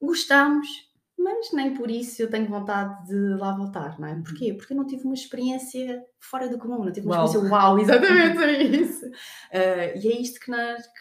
gostamos, 0.00 0.68
mas 1.16 1.52
nem 1.52 1.74
por 1.74 1.90
isso 1.90 2.20
eu 2.22 2.28
tenho 2.28 2.48
vontade 2.48 3.06
de 3.06 3.36
lá 3.38 3.56
voltar, 3.56 3.98
não 3.98 4.08
é? 4.08 4.20
Porquê? 4.20 4.52
Porque 4.54 4.72
eu 4.72 4.76
não 4.76 4.86
tive 4.86 5.04
uma 5.04 5.14
experiência 5.14 6.04
fora 6.18 6.48
do 6.48 6.58
comum, 6.58 6.84
não 6.84 6.92
tive 6.92 7.06
uma 7.06 7.16
uau. 7.16 7.24
experiência 7.24 7.52
uau, 7.52 7.78
exatamente 7.80 8.42
é 8.42 8.62
isso. 8.62 9.06
Uh, 9.06 9.98
e 10.02 10.08
é 10.08 10.20
isto 10.20 10.40
que, 10.40 10.52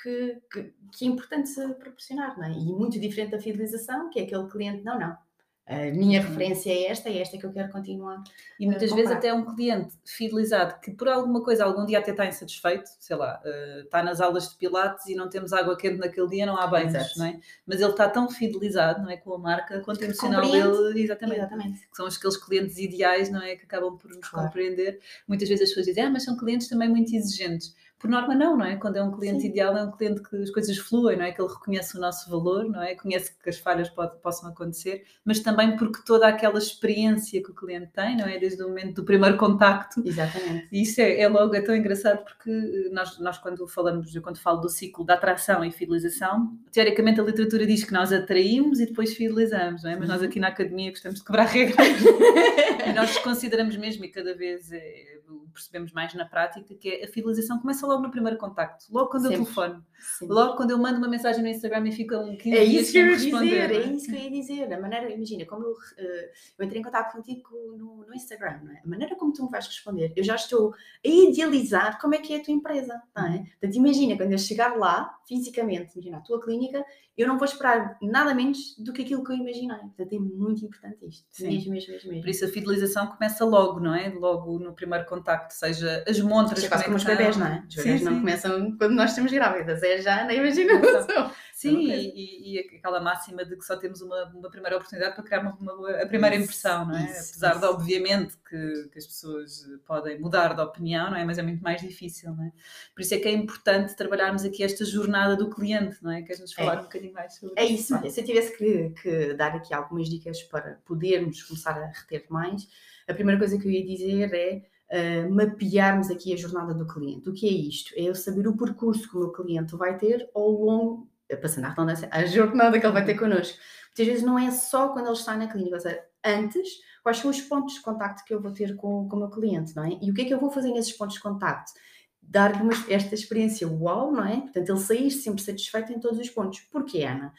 que, 0.01 0.41
que, 0.51 0.73
que, 0.97 1.05
é 1.05 1.07
importante 1.07 1.51
proporcionar, 1.79 2.37
não 2.37 2.45
é? 2.45 2.51
E 2.51 2.73
muito 2.73 2.99
diferente 2.99 3.31
da 3.31 3.39
fidelização, 3.39 4.09
que 4.09 4.19
é 4.19 4.23
aquele 4.23 4.47
cliente, 4.47 4.83
não, 4.83 4.99
não, 4.99 5.17
a 5.65 5.91
minha 5.91 6.19
uhum. 6.19 6.27
referência 6.27 6.71
é 6.71 6.87
esta, 6.87 7.07
é 7.07 7.19
esta 7.19 7.37
que 7.37 7.45
eu 7.45 7.53
quero 7.53 7.71
continuar. 7.71 8.21
E 8.59 8.65
muitas 8.65 8.91
vezes 8.91 9.11
até 9.11 9.33
um 9.33 9.45
cliente 9.45 9.93
fidelizado 10.05 10.79
que 10.81 10.91
por 10.91 11.07
alguma 11.07 11.41
coisa 11.41 11.63
algum 11.63 11.85
dia 11.85 11.99
até 11.99 12.11
está 12.11 12.25
insatisfeito, 12.25 12.89
sei 12.99 13.15
lá, 13.15 13.41
uh, 13.45 13.79
está 13.79 14.03
nas 14.03 14.19
aulas 14.19 14.49
de 14.49 14.55
pilates 14.55 15.05
e 15.05 15.15
não 15.15 15.29
temos 15.29 15.53
água 15.53 15.77
quente 15.77 15.99
naquele 15.99 16.27
dia, 16.27 16.45
não 16.45 16.57
há 16.57 16.67
banhos, 16.67 17.15
não 17.15 17.25
é? 17.25 17.39
Mas 17.65 17.79
ele 17.79 17.91
está 17.91 18.09
tão 18.09 18.29
fidelizado, 18.29 19.01
não 19.03 19.09
é, 19.09 19.15
com 19.15 19.33
a 19.33 19.37
marca, 19.37 19.79
quanto 19.79 20.03
emocional 20.03 20.41
dele, 20.41 21.01
exatamente, 21.01 21.39
exatamente. 21.39 21.79
Que 21.87 21.95
são 21.95 22.05
aqueles 22.07 22.37
clientes 22.37 22.77
ideais, 22.77 23.29
não 23.29 23.41
é, 23.41 23.55
que 23.55 23.63
acabam 23.63 23.97
por 23.97 24.09
nos 24.09 24.27
claro. 24.27 24.47
compreender. 24.47 24.99
Muitas 25.25 25.47
vezes 25.47 25.63
as 25.63 25.69
pessoas 25.69 25.85
dizem, 25.85 26.03
ah, 26.03 26.09
mas 26.09 26.25
são 26.25 26.35
clientes 26.35 26.67
também 26.67 26.89
muito 26.89 27.15
exigentes 27.15 27.73
por 28.03 28.09
norma 28.09 28.35
não, 28.35 28.57
não 28.57 28.65
é? 28.65 28.75
Quando 28.75 28.97
é 28.97 29.01
um 29.01 29.13
cliente 29.13 29.43
Sim. 29.43 29.47
ideal, 29.47 29.77
é 29.77 29.83
um 29.85 29.91
cliente 29.91 30.21
que 30.21 30.35
as 30.35 30.49
coisas 30.49 30.77
fluem, 30.77 31.15
não 31.15 31.23
é? 31.23 31.31
Que 31.31 31.41
ele 31.41 31.47
reconhece 31.47 31.97
o 31.97 32.01
nosso 32.01 32.29
valor, 32.29 32.65
não 32.65 32.83
é? 32.83 32.95
Conhece 32.95 33.33
que 33.41 33.49
as 33.49 33.57
falhas 33.57 33.89
pode, 33.89 34.19
possam 34.19 34.49
acontecer, 34.49 35.05
mas 35.23 35.39
também 35.39 35.77
porque 35.77 35.99
toda 36.05 36.27
aquela 36.27 36.57
experiência 36.57 37.41
que 37.41 37.49
o 37.49 37.53
cliente 37.55 37.91
tem, 37.93 38.17
não 38.17 38.25
é? 38.25 38.37
Desde 38.37 38.61
o 38.61 38.67
momento 38.67 38.95
do 38.95 39.05
primeiro 39.05 39.37
contacto. 39.37 40.05
Exatamente. 40.05 40.67
E 40.69 40.81
isso 40.81 40.99
é, 40.99 41.21
é 41.21 41.29
logo, 41.29 41.55
é 41.55 41.61
tão 41.61 41.73
engraçado 41.73 42.25
porque 42.25 42.89
nós, 42.91 43.17
nós 43.19 43.37
quando 43.37 43.65
falamos, 43.69 44.13
eu 44.13 44.21
quando 44.21 44.37
falo 44.37 44.59
do 44.59 44.67
ciclo 44.67 45.05
da 45.05 45.13
atração 45.13 45.63
e 45.63 45.71
fidelização, 45.71 46.59
teoricamente 46.73 47.21
a 47.21 47.23
literatura 47.23 47.65
diz 47.65 47.85
que 47.85 47.93
nós 47.93 48.11
atraímos 48.11 48.81
e 48.81 48.85
depois 48.85 49.13
fidelizamos, 49.15 49.81
não 49.81 49.91
é? 49.91 49.95
Mas 49.95 50.09
nós 50.09 50.19
uhum. 50.19 50.27
aqui 50.27 50.41
na 50.41 50.49
academia 50.49 50.89
gostamos 50.89 51.19
de 51.19 51.25
quebrar 51.25 51.45
regras. 51.47 51.87
e 52.85 52.91
nós 52.91 53.17
consideramos 53.19 53.77
mesmo, 53.77 54.03
e 54.03 54.09
cada 54.09 54.35
vez 54.35 54.73
é, 54.73 55.19
percebemos 55.53 55.91
mais 55.91 56.13
na 56.13 56.25
prática, 56.25 56.73
que 56.75 56.89
é 56.89 57.05
a 57.05 57.07
fidelização 57.07 57.59
começa 57.59 57.85
logo 57.85 58.01
no 58.01 58.11
primeiro 58.11 58.37
contacto, 58.37 58.85
logo 58.91 59.09
quando 59.09 59.23
Sempre. 59.23 59.37
eu 59.37 59.43
telefono, 59.43 59.85
Sempre. 59.99 60.35
logo 60.35 60.55
quando 60.57 60.71
eu 60.71 60.77
mando 60.77 60.97
uma 60.97 61.07
mensagem 61.07 61.41
no 61.41 61.47
Instagram 61.47 61.87
e 61.87 61.91
fica 61.91 62.19
um 62.19 62.35
15 62.35 62.57
é 62.57 62.63
isso 62.63 62.91
que 62.91 62.97
eu 62.97 63.07
ia 63.07 63.15
dizer, 63.17 63.71
é? 63.71 63.75
é 63.75 63.87
isso 63.87 64.05
que 64.07 64.15
eu 64.15 64.19
ia 64.19 64.31
dizer, 64.31 64.73
a 64.73 64.81
maneira, 64.81 65.09
imagina, 65.11 65.45
como 65.45 65.65
eu, 65.65 65.71
uh, 65.71 66.29
eu 66.57 66.65
entrei 66.65 66.81
em 66.81 66.83
contato 66.83 67.13
contigo 67.13 67.49
no, 67.77 68.05
no 68.05 68.13
Instagram, 68.13 68.61
é? 68.71 68.81
a 68.83 68.87
maneira 68.87 69.15
como 69.15 69.31
tu 69.31 69.45
me 69.45 69.49
vais 69.49 69.67
responder, 69.67 70.11
eu 70.15 70.23
já 70.23 70.35
estou 70.35 70.73
a 70.73 71.07
idealizar 71.07 71.99
como 72.01 72.15
é 72.15 72.17
que 72.17 72.33
é 72.33 72.37
a 72.37 72.43
tua 72.43 72.53
empresa, 72.53 73.01
não 73.15 73.25
é? 73.25 73.29
Uhum. 73.29 73.45
Portanto, 73.45 73.75
imagina, 73.75 74.17
quando 74.17 74.31
eu 74.31 74.37
chegar 74.37 74.75
lá, 74.75 75.17
fisicamente, 75.27 75.93
imagina 75.93 76.17
a 76.17 76.21
tua 76.21 76.41
clínica, 76.41 76.83
eu 77.15 77.27
não 77.27 77.37
vou 77.37 77.45
esperar 77.45 77.97
nada 78.01 78.33
menos 78.33 78.75
do 78.77 78.91
que 78.91 79.03
aquilo 79.03 79.23
que 79.23 79.31
eu 79.31 79.35
imaginei. 79.35 79.77
Portanto, 79.77 80.13
é 80.13 80.19
muito 80.19 80.65
importante 80.65 81.07
isto. 81.07 81.25
Sim. 81.29 81.49
Mesmo, 81.49 81.71
mesmo, 81.71 81.93
mesmo, 81.93 82.09
mesmo. 82.09 82.23
Por 82.23 82.29
isso 82.29 82.45
a 82.45 82.47
fidelização 82.47 83.07
começa 83.07 83.45
logo, 83.45 83.79
não 83.79 83.93
é? 83.93 84.09
Logo 84.09 84.57
no 84.57 84.73
primeiro 84.73 85.05
contacto, 85.05 85.42
seja 85.49 86.03
as 86.07 86.19
montras. 86.19 86.63
É 86.63 86.67
quase 86.67 86.85
como 86.85 86.97
os 86.97 87.03
bebés, 87.03 87.37
não 87.37 87.47
é? 87.47 87.63
Os 87.67 87.75
bebés 87.75 87.99
sim, 87.99 88.05
não 88.05 88.13
sim. 88.13 88.19
começam 88.19 88.77
quando 88.77 88.93
nós 88.93 89.09
estamos 89.09 89.31
grávidas, 89.31 89.81
é 89.83 90.01
já 90.01 90.23
na 90.25 90.33
imaginação. 90.33 91.31
Sim, 91.63 91.87
e, 91.87 92.55
e, 92.55 92.59
aquela 92.59 92.99
máxima 92.99 93.45
de 93.45 93.55
que 93.55 93.63
só 93.63 93.77
temos 93.77 94.01
uma, 94.01 94.25
uma 94.33 94.49
primeira 94.49 94.75
oportunidade 94.75 95.15
para 95.15 95.23
criar 95.23 95.39
uma, 95.39 95.73
uma 95.73 95.91
a 96.01 96.05
primeira 96.05 96.35
impressão, 96.35 96.85
não 96.85 96.97
é? 96.97 97.05
Isso, 97.05 97.29
Apesar 97.29 97.51
isso. 97.51 97.59
de, 97.59 97.65
obviamente, 97.67 98.37
que, 98.49 98.89
que, 98.91 98.97
as 98.97 99.05
pessoas 99.05 99.65
podem 99.85 100.19
mudar 100.19 100.55
de 100.55 100.61
opinião, 100.61 101.11
não 101.11 101.17
é? 101.17 101.23
Mas 101.23 101.37
é 101.37 101.41
muito 101.41 101.63
mais 101.63 101.79
difícil, 101.79 102.35
não 102.35 102.45
é? 102.45 102.51
Por 102.93 103.01
isso 103.01 103.13
é 103.13 103.17
que 103.17 103.29
é 103.29 103.31
importante 103.31 103.95
trabalharmos 103.95 104.43
aqui 104.43 104.61
esta 104.61 104.83
jornada 104.83 105.37
do 105.37 105.49
cliente, 105.49 106.03
não 106.03 106.11
é? 106.11 106.21
Queres-nos 106.23 106.51
falar 106.51 106.75
é. 106.75 106.79
um 106.79 106.83
bocadinho 106.83 107.13
mais 107.13 107.35
sobre 107.35 107.53
é 107.55 107.65
isso? 107.65 107.95
É 107.95 108.07
isso, 108.07 108.15
se 108.15 108.21
eu 108.21 108.25
tivesse 108.25 108.57
que, 108.57 108.89
que 109.01 109.33
dar 109.35 109.55
aqui 109.55 109.73
algumas 109.73 110.09
dicas 110.09 110.41
para 110.43 110.81
podermos 110.85 111.43
começar 111.43 111.77
a 111.77 111.85
reter 111.85 112.25
mais, 112.29 112.67
a 113.07 113.13
primeira 113.13 113.39
coisa 113.39 113.57
que 113.57 113.65
eu 113.65 113.71
ia 113.71 113.85
dizer 113.85 114.33
é 114.33 114.72
Uh, 114.93 115.33
mapearmos 115.33 116.11
aqui 116.11 116.31
a 116.33 116.37
jornada 116.37 116.71
do 116.71 116.85
cliente. 116.85 117.27
O 117.27 117.33
que 117.33 117.47
é 117.47 117.51
isto? 117.51 117.91
É 117.97 118.03
eu 118.03 118.13
saber 118.13 118.47
o 118.47 118.55
percurso 118.55 119.09
que 119.09 119.17
o 119.17 119.21
meu 119.21 119.31
cliente 119.31 119.75
vai 119.75 119.97
ter 119.97 120.29
ao 120.35 120.51
longo 120.51 121.09
passando 121.41 121.65
a 121.65 121.69
redundância, 121.69 122.07
a 122.11 122.25
jornada 122.25 122.79
que 122.79 122.85
ele 122.85 122.93
vai 122.93 123.05
ter 123.05 123.17
connosco. 123.17 123.57
Muitas 123.87 124.07
vezes 124.07 124.23
não 124.23 124.37
é 124.37 124.51
só 124.51 124.89
quando 124.89 125.05
ele 125.05 125.15
está 125.15 125.35
na 125.35 125.47
clínica, 125.47 125.75
ou 125.75 125.81
seja, 125.81 126.03
antes, 126.25 126.67
quais 127.01 127.17
são 127.17 127.29
os 127.29 127.41
pontos 127.41 127.75
de 127.75 127.81
contacto 127.81 128.23
que 128.25 128.33
eu 128.33 128.41
vou 128.41 128.51
ter 128.51 128.75
com, 128.75 129.07
com 129.07 129.15
o 129.15 129.19
meu 129.19 129.29
cliente, 129.29 129.75
não 129.75 129.83
é? 129.83 129.97
E 130.01 130.09
o 130.09 130.13
que 130.13 130.21
é 130.21 130.25
que 130.25 130.33
eu 130.33 130.39
vou 130.39 130.49
fazer 130.49 130.71
nesses 130.71 130.93
pontos 130.93 131.15
de 131.15 131.21
contacto? 131.21 131.73
Dar-lhe 132.21 132.69
esta 132.89 133.13
experiência 133.13 133.67
uau, 133.67 134.11
não 134.11 134.25
é? 134.25 134.41
Portanto, 134.41 134.69
ele 134.69 134.79
sair 134.79 135.11
sempre 135.11 135.43
satisfeito 135.43 135.91
em 135.91 135.99
todos 135.99 136.19
os 136.19 136.29
pontos. 136.29 136.61
Porquê, 136.71 137.03
Ana? 137.03 137.33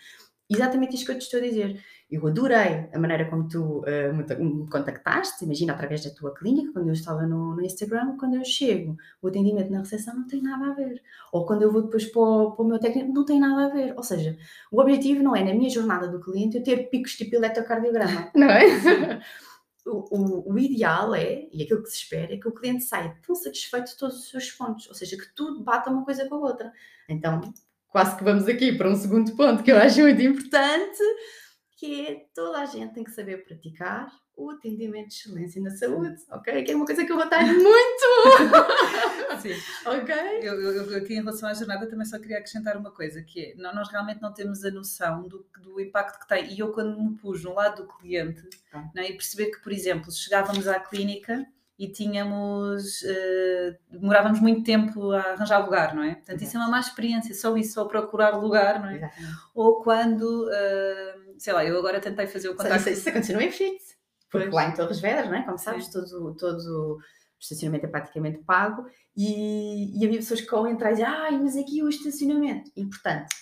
Exatamente 0.51 0.95
isto 0.95 1.07
que 1.07 1.13
eu 1.13 1.19
te 1.19 1.23
estou 1.23 1.41
a 1.41 1.43
dizer. 1.43 1.83
Eu 2.11 2.27
adorei 2.27 2.89
a 2.93 2.99
maneira 2.99 3.29
como 3.31 3.49
tu 3.49 3.81
uh, 3.81 4.15
me 4.15 4.69
contactaste, 4.69 5.45
imagina 5.45 5.73
através 5.73 6.05
da 6.05 6.11
tua 6.11 6.35
clínica, 6.35 6.73
quando 6.73 6.89
eu 6.89 6.93
estava 6.93 7.27
no, 7.27 7.57
no, 7.57 7.63
Instagram, 7.63 8.17
quando 8.19 8.37
eu 8.37 8.45
chego, 8.45 8.97
o 9.23 9.29
atendimento 9.29 9.71
na 9.71 9.79
recepção 9.79 10.15
não 10.15 10.27
tem 10.27 10.43
nada 10.43 10.67
a 10.67 10.75
ver. 10.75 11.03
Ou 11.33 11.47
quando 11.47 11.63
eu 11.63 11.73
vou 11.73 11.83
depois 11.83 12.05
para 12.05 12.21
o, 12.21 12.53
para 12.53 12.65
o 12.65 12.69
meu 12.69 12.79
técnico, 12.79 13.13
não 13.13 13.25
tem 13.25 13.41
nada 13.41 13.67
a 13.67 13.69
ver. 13.69 13.95
Ou 13.97 14.03
seja, 14.03 14.37
o 14.71 14.81
objetivo 14.81 15.23
não 15.23 15.35
é, 15.35 15.43
na 15.43 15.55
minha 15.55 15.71
jornada 15.71 16.07
do 16.07 16.21
cliente, 16.21 16.59
eu 16.59 16.63
ter 16.63 16.91
picos 16.91 17.17
tipo 17.17 17.35
eletrocardiograma, 17.35 18.31
não 18.37 18.49
é? 18.49 19.23
o, 19.87 20.17
o, 20.17 20.53
o, 20.53 20.59
ideal 20.59 21.15
é, 21.15 21.49
e 21.51 21.63
aquilo 21.63 21.83
que 21.83 21.89
se 21.89 21.97
espera, 21.97 22.35
é 22.35 22.37
que 22.37 22.49
o 22.49 22.53
cliente 22.53 22.85
saia 22.85 23.17
tão 23.27 23.35
satisfeito 23.35 23.87
de 23.87 23.97
todos 23.97 24.19
os 24.19 24.31
seus 24.31 24.51
pontos, 24.51 24.89
ou 24.89 24.95
seja, 24.95 25.17
que 25.17 25.35
tudo 25.35 25.65
bata 25.65 25.91
uma 25.91 26.05
coisa 26.05 26.29
com 26.29 26.35
a 26.37 26.39
outra. 26.39 26.73
Então, 27.09 27.41
quase 27.95 28.17
que 28.17 28.25
vamos 28.25 28.49
aqui 28.49 28.77
para 28.77 28.91
um 28.91 28.97
segundo 28.97 29.37
ponto 29.37 29.63
que 29.63 29.71
eu 29.71 29.79
acho 29.79 30.01
muito 30.01 30.21
importante, 30.21 30.99
que 31.77 32.09
é 32.09 32.27
toda 32.35 32.59
a 32.59 32.67
gente 32.67 32.93
tem 32.93 33.05
que 33.05 33.13
saber 33.13 33.45
praticar 33.45 34.11
o 34.37 34.51
atendimento 34.51 35.11
de 35.11 35.15
excelência 35.15 35.63
na 35.63 35.71
saúde, 35.71 36.17
ok? 36.29 36.65
Que 36.65 36.73
é 36.73 36.75
uma 36.75 36.87
coisa 36.87 37.05
que 37.05 37.13
eu 37.13 37.17
batalho 37.17 37.55
muito! 37.55 39.39
Sim. 39.41 39.55
ok? 39.87 40.13
Eu, 40.43 40.61
eu, 40.61 40.91
eu, 40.91 40.99
aqui 40.99 41.13
em 41.13 41.19
relação 41.19 41.49
à 41.49 41.55
jornada 41.55 41.87
também 41.89 42.05
só 42.05 42.19
queria 42.19 42.39
acrescentar 42.39 42.77
uma 42.77 42.91
coisa, 42.91 43.23
que 43.23 43.53
é, 43.53 43.55
nós 43.55 43.89
realmente 43.89 44.21
não 44.21 44.35
temos 44.35 44.65
a 44.65 44.73
noção 44.73 45.29
do, 45.29 45.47
do 45.63 45.81
impacto 45.81 46.19
que 46.19 46.27
tem. 46.27 46.53
E 46.53 46.59
eu 46.59 46.73
quando 46.73 47.01
me 47.01 47.17
pus 47.17 47.45
no 47.45 47.55
lado 47.55 47.85
do 47.85 47.89
cliente, 47.97 48.43
ah. 48.73 48.91
né, 48.93 49.09
e 49.09 49.13
perceber 49.13 49.53
que, 49.53 49.63
por 49.63 49.71
exemplo, 49.71 50.11
chegávamos 50.11 50.67
à 50.67 50.81
clínica 50.81 51.47
e 51.79 51.89
tínhamos 51.89 53.03
uh, 53.03 53.77
demorávamos 53.91 54.41
muito 54.41 54.63
tempo 54.63 55.11
a 55.11 55.33
arranjar 55.33 55.65
lugar, 55.65 55.95
não 55.95 56.03
é? 56.03 56.15
Portanto, 56.15 56.43
isso 56.43 56.57
é 56.57 56.61
uma 56.61 56.69
má 56.69 56.81
experiência, 56.81 57.35
só 57.35 57.57
isso, 57.57 57.75
só 57.75 57.85
procurar 57.85 58.37
lugar, 58.37 58.81
não 58.81 58.89
é? 58.89 59.11
Ou 59.55 59.83
quando, 59.83 60.47
uh, 60.47 61.35
sei 61.39 61.53
lá, 61.53 61.65
eu 61.65 61.77
agora 61.79 62.01
tentei 62.01 62.27
fazer 62.27 62.49
o 62.49 62.55
contacto. 62.55 62.89
Isso, 62.89 63.01
isso 63.01 63.09
aconteceu 63.09 63.37
no 63.37 63.43
Enfit, 63.43 63.83
porque 64.31 64.49
lá 64.51 64.69
em 64.69 64.75
Torres 64.75 65.01
Vedras, 65.01 65.29
não 65.29 65.37
é? 65.37 65.43
Como 65.43 65.59
sabes, 65.59 65.89
todo, 65.89 66.35
todo 66.37 66.59
o 66.59 66.99
estacionamento 67.41 67.87
é 67.87 67.89
praticamente 67.89 68.39
pago 68.45 68.87
e, 69.17 70.01
e 70.01 70.07
havia 70.07 70.19
pessoas 70.19 70.41
que 70.41 70.55
ao 70.55 70.67
entrar 70.67 70.91
e 70.91 70.95
diziam, 70.95 71.11
ai, 71.11 71.39
mas 71.39 71.57
aqui 71.57 71.83
o 71.83 71.89
estacionamento. 71.89 72.71
Importante, 72.77 73.35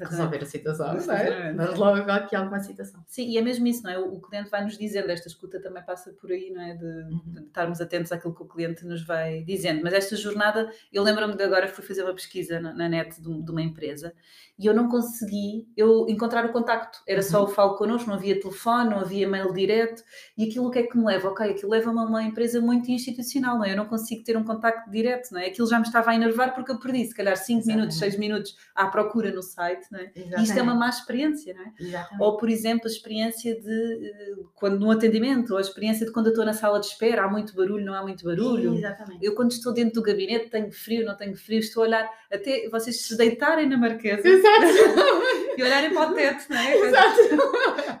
resolver 0.00 0.38
a 0.38 0.46
situação, 0.46 0.94
não 0.94 1.14
é? 1.14 1.52
Mas 1.52 1.76
logo 1.76 2.10
aqui 2.10 2.34
alguma 2.34 2.60
situação. 2.60 3.04
Sim, 3.06 3.28
e 3.28 3.38
é 3.38 3.42
mesmo 3.42 3.66
isso, 3.66 3.82
não 3.82 3.90
é? 3.90 3.98
O 3.98 4.20
cliente 4.20 4.50
vai 4.50 4.64
nos 4.64 4.78
dizendo, 4.78 5.10
esta 5.10 5.28
escuta 5.28 5.60
também 5.60 5.82
passa 5.82 6.12
por 6.12 6.30
aí, 6.30 6.50
não 6.50 6.62
é? 6.62 6.74
De, 6.74 6.84
uhum. 6.84 7.22
de 7.26 7.40
estarmos 7.40 7.80
atentos 7.80 8.10
àquilo 8.12 8.34
que 8.34 8.42
o 8.42 8.46
cliente 8.46 8.84
nos 8.86 9.04
vai 9.04 9.42
dizendo. 9.44 9.82
Mas 9.82 9.92
esta 9.92 10.16
jornada, 10.16 10.70
eu 10.92 11.02
lembro-me 11.02 11.36
de 11.36 11.42
agora, 11.42 11.68
fui 11.68 11.84
fazer 11.84 12.02
uma 12.02 12.14
pesquisa 12.14 12.60
na, 12.60 12.72
na 12.72 12.88
net 12.88 13.20
de, 13.20 13.42
de, 13.42 13.50
uma 13.50 13.62
empresa 13.62 14.14
e 14.58 14.66
eu 14.66 14.74
não 14.74 14.88
consegui 14.88 15.68
eu 15.76 16.06
encontrar 16.08 16.44
o 16.46 16.52
contacto. 16.52 17.00
Era 17.06 17.22
só 17.22 17.44
uhum. 17.44 17.44
o 17.44 17.48
falo 17.48 17.76
connosco, 17.76 18.08
não 18.08 18.16
havia 18.16 18.40
telefone, 18.40 18.90
não 18.90 19.00
havia 19.00 19.28
mail 19.28 19.52
direto. 19.52 20.02
E 20.36 20.48
aquilo 20.48 20.66
o 20.68 20.70
que 20.70 20.78
é 20.78 20.82
que 20.84 20.96
me 20.96 21.04
leva? 21.04 21.28
Ok, 21.28 21.50
aquilo 21.50 21.70
leva-me 21.70 21.98
a 21.98 22.04
uma 22.04 22.22
empresa 22.22 22.60
muito 22.60 22.90
institucional, 22.90 23.58
não 23.58 23.64
é? 23.64 23.72
Eu 23.72 23.76
não 23.76 23.86
consigo 23.86 24.24
ter 24.24 24.36
um 24.36 24.44
contacto 24.44 24.90
direto, 24.90 25.32
não 25.32 25.40
é? 25.40 25.46
Aquilo 25.46 25.68
já 25.68 25.78
me 25.78 25.86
estava 25.86 26.10
a 26.10 26.14
enervar 26.14 26.54
porque 26.54 26.70
eu 26.70 26.78
perdi, 26.78 27.04
se 27.04 27.14
calhar 27.14 27.36
5 27.36 27.66
minutos, 27.66 27.98
6 27.98 28.18
minutos 28.18 28.56
à 28.74 28.86
procura 28.86 29.30
no 29.30 29.42
site, 29.42 29.81
não 29.90 30.00
é? 30.00 30.12
E 30.14 30.42
isto 30.42 30.58
é 30.58 30.62
uma 30.62 30.74
má 30.74 30.88
experiência, 30.88 31.54
não 31.54 31.62
é? 31.62 31.72
Exatamente. 31.78 32.22
Ou, 32.22 32.36
por 32.36 32.48
exemplo, 32.48 32.86
a 32.86 32.90
experiência 32.90 33.60
de 33.60 34.06
eh, 34.06 34.34
quando 34.54 34.78
no 34.78 34.90
atendimento, 34.90 35.50
ou 35.50 35.58
a 35.58 35.60
experiência 35.60 36.06
de 36.06 36.12
quando 36.12 36.26
eu 36.26 36.32
estou 36.32 36.44
na 36.44 36.52
sala 36.52 36.78
de 36.80 36.86
espera, 36.86 37.24
há 37.24 37.28
muito 37.28 37.54
barulho, 37.54 37.84
não 37.84 37.94
há 37.94 38.02
muito 38.02 38.24
barulho. 38.24 38.74
Exatamente. 38.74 39.24
Eu, 39.24 39.34
quando 39.34 39.52
estou 39.52 39.72
dentro 39.72 39.94
do 39.94 40.02
gabinete, 40.02 40.50
tenho 40.50 40.70
frio, 40.70 41.04
não 41.04 41.16
tenho 41.16 41.36
frio, 41.36 41.58
estou 41.58 41.82
a 41.82 41.86
olhar, 41.86 42.10
até 42.30 42.68
vocês 42.68 43.02
se 43.02 43.16
deitarem 43.16 43.68
na 43.68 43.76
marquesa. 43.76 44.22
E 45.56 45.62
olharem 45.62 45.92
para 45.92 46.10
o 46.10 46.14
teto, 46.14 46.46
não 46.48 46.56
é? 46.56 46.76
Exato. 46.76 47.18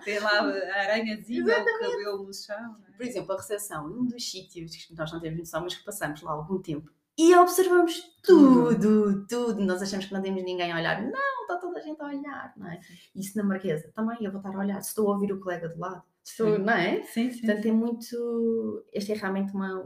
Tem 0.04 0.18
lá 0.18 0.40
a 0.40 0.80
aranhazinha, 0.80 1.44
o 1.44 1.64
cabelo 1.80 2.24
no 2.24 2.32
chão. 2.32 2.76
É? 2.88 2.96
Por 2.96 3.04
exemplo, 3.04 3.32
a 3.32 3.36
recepção, 3.36 3.86
um 3.86 4.06
dos 4.06 4.30
sítios 4.30 4.74
que 4.74 4.94
nós 4.96 5.12
não 5.12 5.20
temos 5.20 5.38
noção, 5.38 5.62
mas 5.62 5.74
que 5.74 5.84
passamos 5.84 6.22
lá 6.22 6.32
algum 6.32 6.60
tempo 6.60 6.90
e 7.18 7.34
observamos 7.36 8.00
tudo, 8.22 9.26
tudo. 9.26 9.60
Nós 9.64 9.82
achamos 9.82 10.06
que 10.06 10.14
não 10.14 10.22
temos 10.22 10.42
ninguém 10.42 10.72
a 10.72 10.76
olhar. 10.76 11.02
Não, 11.02 11.42
está 11.42 11.56
toda 11.56 11.78
a 11.78 11.82
gente 11.82 12.00
a 12.00 12.06
olhar, 12.06 12.52
não 12.56 12.70
é? 12.70 12.80
Isso 13.14 13.36
na 13.36 13.44
Marquesa 13.44 13.90
também 13.94 14.18
eu 14.20 14.30
vou 14.30 14.40
estar 14.40 14.54
a 14.54 14.58
olhar. 14.58 14.80
Se 14.82 14.90
estou 14.90 15.08
a 15.08 15.14
ouvir 15.14 15.32
o 15.32 15.40
colega 15.40 15.68
do 15.68 15.78
lado, 15.78 16.02
estou, 16.24 16.58
não 16.58 16.72
é? 16.72 17.02
Sim, 17.02 17.30
sim. 17.30 17.46
Portanto, 17.46 17.66
é 17.66 17.72
muito. 17.72 18.84
Este 18.92 19.12
é 19.12 19.14
realmente 19.16 19.52
uma, 19.52 19.82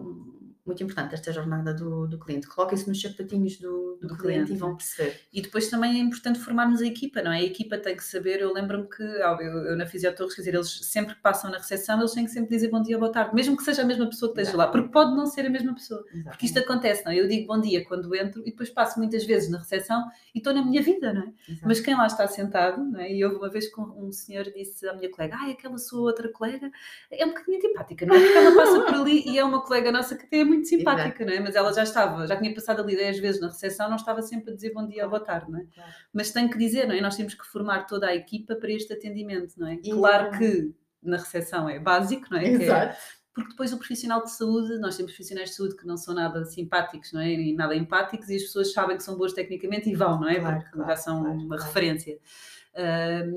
muito 0.66 0.82
importante 0.82 1.14
esta 1.14 1.32
jornada 1.32 1.72
do, 1.72 2.06
do 2.06 2.18
cliente. 2.18 2.46
Coloquem-se 2.46 2.88
nos 2.88 3.00
sapatinhos 3.00 3.58
do, 3.58 3.98
do, 4.00 4.08
do 4.08 4.16
cliente, 4.16 4.46
cliente, 4.46 4.52
e 4.52 4.56
vão 4.56 4.76
perceber. 4.76 5.20
E 5.32 5.40
depois 5.40 5.68
também 5.68 5.98
é 5.98 6.02
importante 6.02 6.38
formarmos 6.38 6.82
a 6.82 6.86
equipa, 6.86 7.22
não 7.22 7.32
é? 7.32 7.38
A 7.38 7.44
equipa 7.44 7.78
tem 7.78 7.96
que 7.96 8.04
saber, 8.04 8.40
eu 8.40 8.52
lembro-me 8.52 8.88
que 8.88 9.02
eu, 9.02 9.38
eu 9.40 9.76
na 9.76 9.86
Fisiotorres, 9.86 10.34
quer 10.34 10.42
dizer, 10.42 10.54
eles 10.54 10.80
sempre 10.82 11.14
que 11.14 11.22
passam 11.22 11.50
na 11.50 11.58
recepção, 11.58 11.98
eles 11.98 12.12
têm 12.12 12.24
que 12.24 12.30
sempre 12.30 12.50
dizer 12.50 12.68
bom 12.68 12.82
dia, 12.82 12.98
boa 12.98 13.12
tarde, 13.12 13.34
mesmo 13.34 13.56
que 13.56 13.62
seja 13.62 13.82
a 13.82 13.84
mesma 13.84 14.06
pessoa 14.06 14.32
que 14.32 14.40
esteja 14.40 14.56
lá, 14.56 14.68
porque 14.68 14.88
pode 14.88 15.16
não 15.16 15.26
ser 15.26 15.46
a 15.46 15.50
mesma 15.50 15.74
pessoa. 15.74 16.00
Exatamente. 16.00 16.28
Porque 16.28 16.46
isto 16.46 16.58
acontece, 16.58 17.04
não 17.04 17.12
é? 17.12 17.20
Eu 17.20 17.28
digo 17.28 17.46
bom 17.46 17.60
dia 17.60 17.84
quando 17.84 18.14
entro 18.14 18.42
e 18.42 18.50
depois 18.50 18.70
passo 18.70 18.98
muitas 18.98 19.24
vezes 19.24 19.50
na 19.50 19.58
recepção 19.58 20.04
e 20.34 20.38
estou 20.38 20.52
na 20.52 20.64
minha 20.64 20.82
vida, 20.82 21.12
não 21.12 21.22
é? 21.22 21.24
Exatamente. 21.24 21.66
Mas 21.66 21.80
quem 21.80 21.94
lá 21.94 22.06
está 22.06 22.26
sentado, 22.26 22.82
não 22.82 23.00
é? 23.00 23.12
E 23.12 23.24
houve 23.24 23.36
uma 23.36 23.48
vez 23.48 23.72
que 23.72 23.80
um 23.80 24.10
senhor 24.10 24.44
disse 24.44 24.86
à 24.88 24.94
minha 24.94 25.10
colega, 25.10 25.36
ai, 25.38 25.52
aquela 25.52 25.78
sua 25.78 26.00
outra 26.00 26.28
colega 26.30 26.70
é 27.10 27.24
um 27.24 27.28
bocadinho 27.28 27.58
antipática, 27.58 28.06
não 28.06 28.14
é? 28.14 28.20
Porque 28.20 28.38
ela 28.38 28.56
passa 28.56 28.80
por 28.80 28.94
ali 28.94 29.28
e 29.28 29.38
é 29.38 29.44
uma 29.44 29.62
colega 29.62 29.92
nossa 29.92 30.16
que 30.16 30.24
até 30.24 30.38
é 30.40 30.44
muito 30.56 30.68
simpática, 30.68 31.22
Exato. 31.22 31.24
não 31.24 31.32
é? 31.32 31.40
Mas 31.40 31.54
ela 31.54 31.72
já 31.72 31.82
estava, 31.82 32.26
já 32.26 32.36
tinha 32.36 32.54
passado 32.54 32.82
ali 32.82 32.96
10 32.96 33.18
vezes 33.18 33.40
na 33.40 33.48
recepção, 33.48 33.88
não 33.88 33.96
estava 33.96 34.22
sempre 34.22 34.52
a 34.52 34.54
dizer 34.54 34.72
bom 34.72 34.86
dia 34.86 35.04
ou 35.04 35.10
boa 35.10 35.22
tarde, 35.22 35.50
não 35.50 35.58
é? 35.58 35.66
Claro. 35.74 35.92
Mas 36.12 36.30
tem 36.30 36.48
que 36.48 36.58
dizer, 36.58 36.86
não 36.86 36.94
é? 36.94 37.00
Nós 37.00 37.16
temos 37.16 37.34
que 37.34 37.46
formar 37.46 37.86
toda 37.86 38.06
a 38.06 38.14
equipa 38.14 38.56
para 38.56 38.72
este 38.72 38.92
atendimento, 38.92 39.54
não 39.56 39.68
é? 39.68 39.76
Claro 39.76 40.36
que 40.36 40.74
na 41.02 41.16
recepção 41.16 41.68
é 41.68 41.78
básico, 41.78 42.26
não 42.30 42.38
é? 42.38 42.44
é 42.46 42.48
Exato. 42.48 42.92
É, 42.92 42.96
porque 43.34 43.50
depois 43.50 43.70
o 43.72 43.76
profissional 43.76 44.24
de 44.24 44.30
saúde, 44.30 44.78
nós 44.78 44.96
temos 44.96 45.12
profissionais 45.12 45.50
de 45.50 45.56
saúde 45.56 45.76
que 45.76 45.86
não 45.86 45.98
são 45.98 46.14
nada 46.14 46.42
simpáticos, 46.46 47.12
não 47.12 47.20
é? 47.20 47.30
E 47.30 47.54
nada 47.54 47.76
empáticos, 47.76 48.30
e 48.30 48.36
as 48.36 48.42
pessoas 48.42 48.72
sabem 48.72 48.96
que 48.96 49.02
são 49.02 49.16
boas 49.16 49.34
tecnicamente 49.34 49.90
e 49.90 49.94
vão, 49.94 50.18
não 50.18 50.28
é? 50.28 50.40
Claro, 50.40 50.56
Porque 50.56 50.70
claro, 50.72 50.90
já 50.90 50.96
são 50.96 51.22
uma 51.22 51.56
referência. 51.62 52.18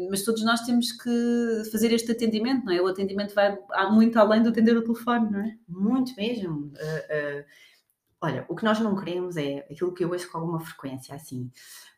Mas 0.10 0.24
todos 0.24 0.44
nós 0.44 0.62
temos 0.62 0.92
que 0.92 1.64
fazer 1.72 1.92
este 1.94 2.12
atendimento, 2.12 2.66
não 2.66 2.74
é? 2.74 2.82
O 2.82 2.88
atendimento 2.88 3.34
vai 3.34 3.58
muito 3.92 4.18
além 4.20 4.44
do 4.44 4.50
atender 4.50 4.76
o 4.76 4.84
telefone, 4.84 5.32
não 5.32 5.40
é? 5.40 5.58
Muito 5.68 6.16
mesmo. 6.16 6.68
Uh, 6.68 7.40
uh, 7.40 7.46
Olha, 8.22 8.46
o 8.50 8.56
que 8.56 8.66
nós 8.66 8.78
não 8.82 8.98
queremos 8.98 9.38
é 9.38 9.60
aquilo 9.72 9.94
que 9.94 10.04
eu 10.04 10.12
ouço 10.12 10.30
com 10.30 10.40
alguma 10.40 10.60
frequência, 10.60 11.16
assim. 11.16 11.50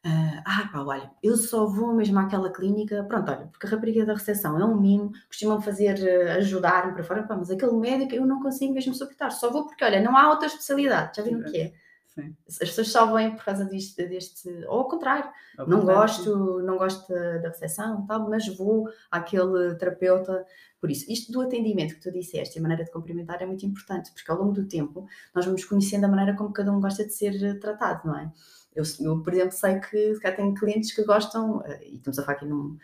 Uh, 0.05 0.41
ah, 0.45 0.69
pá, 0.71 0.83
olha, 0.83 1.11
eu 1.23 1.35
só 1.35 1.65
vou 1.65 1.95
mesmo 1.95 2.19
àquela 2.19 2.51
clínica, 2.51 3.03
pronto, 3.05 3.31
olha, 3.31 3.47
porque 3.47 3.65
a 3.65 3.69
rapariga 3.71 4.05
da 4.05 4.13
recepção 4.13 4.59
é 4.59 4.63
um 4.63 4.79
mimo, 4.79 5.11
costumam 5.27 5.59
fazer, 5.61 5.97
ajudar-me 6.37 6.93
para 6.93 7.03
fora, 7.03 7.23
pá, 7.23 7.35
mas 7.35 7.49
aquele 7.49 7.73
médico 7.73 8.13
eu 8.13 8.25
não 8.25 8.39
consigo 8.41 8.73
mesmo 8.73 8.93
suportar, 8.93 9.31
só 9.31 9.51
vou 9.51 9.65
porque, 9.65 9.83
olha, 9.83 9.99
não 9.99 10.15
há 10.15 10.29
outra 10.29 10.45
especialidade, 10.45 11.17
já 11.17 11.23
viram 11.23 11.39
o 11.39 11.43
que 11.43 11.57
é? 11.57 11.73
Sim. 12.13 12.35
As 12.47 12.57
pessoas 12.57 12.89
só 12.89 13.13
vêm 13.13 13.35
por 13.35 13.45
causa 13.45 13.65
disto, 13.65 13.95
deste, 13.95 14.49
ou 14.67 14.79
ao 14.79 14.89
contrário, 14.89 15.29
ao 15.57 15.67
não 15.67 15.79
contrário, 15.79 16.01
gosto, 16.01 16.59
sim. 16.59 16.65
não 16.65 16.77
gosto 16.77 17.07
da, 17.07 17.47
recepção, 17.47 18.05
tal, 18.05 18.29
mas 18.29 18.47
vou 18.55 18.89
àquele 19.09 19.75
terapeuta. 19.75 20.45
Por 20.79 20.91
isso, 20.91 21.09
isto 21.09 21.31
do 21.31 21.41
atendimento 21.41 21.95
que 21.95 22.01
tu 22.01 22.11
disseste, 22.11 22.59
a 22.59 22.61
maneira 22.61 22.83
de 22.83 22.91
cumprimentar 22.91 23.41
é 23.41 23.45
muito 23.45 23.65
importante, 23.65 24.11
porque 24.11 24.29
ao 24.29 24.37
longo 24.37 24.51
do 24.51 24.67
tempo 24.67 25.07
nós 25.33 25.45
vamos 25.45 25.63
conhecendo 25.63 26.05
a 26.05 26.09
maneira 26.09 26.35
como 26.35 26.51
cada 26.51 26.71
um 26.71 26.81
gosta 26.81 27.05
de 27.05 27.13
ser 27.13 27.59
tratado, 27.59 28.05
não 28.05 28.17
é? 28.17 28.31
Eu, 28.75 28.83
eu 28.99 29.21
por 29.21 29.33
exemplo, 29.33 29.53
sei 29.53 29.79
que 29.79 30.19
cá 30.19 30.31
tenho 30.31 30.53
clientes 30.53 30.93
que 30.93 31.03
gostam, 31.03 31.63
eh, 31.65 31.87
e 31.87 31.95
estamos 31.95 32.19
a 32.19 32.23
falar 32.23 32.37
aqui 32.37 32.45
num 32.45 32.77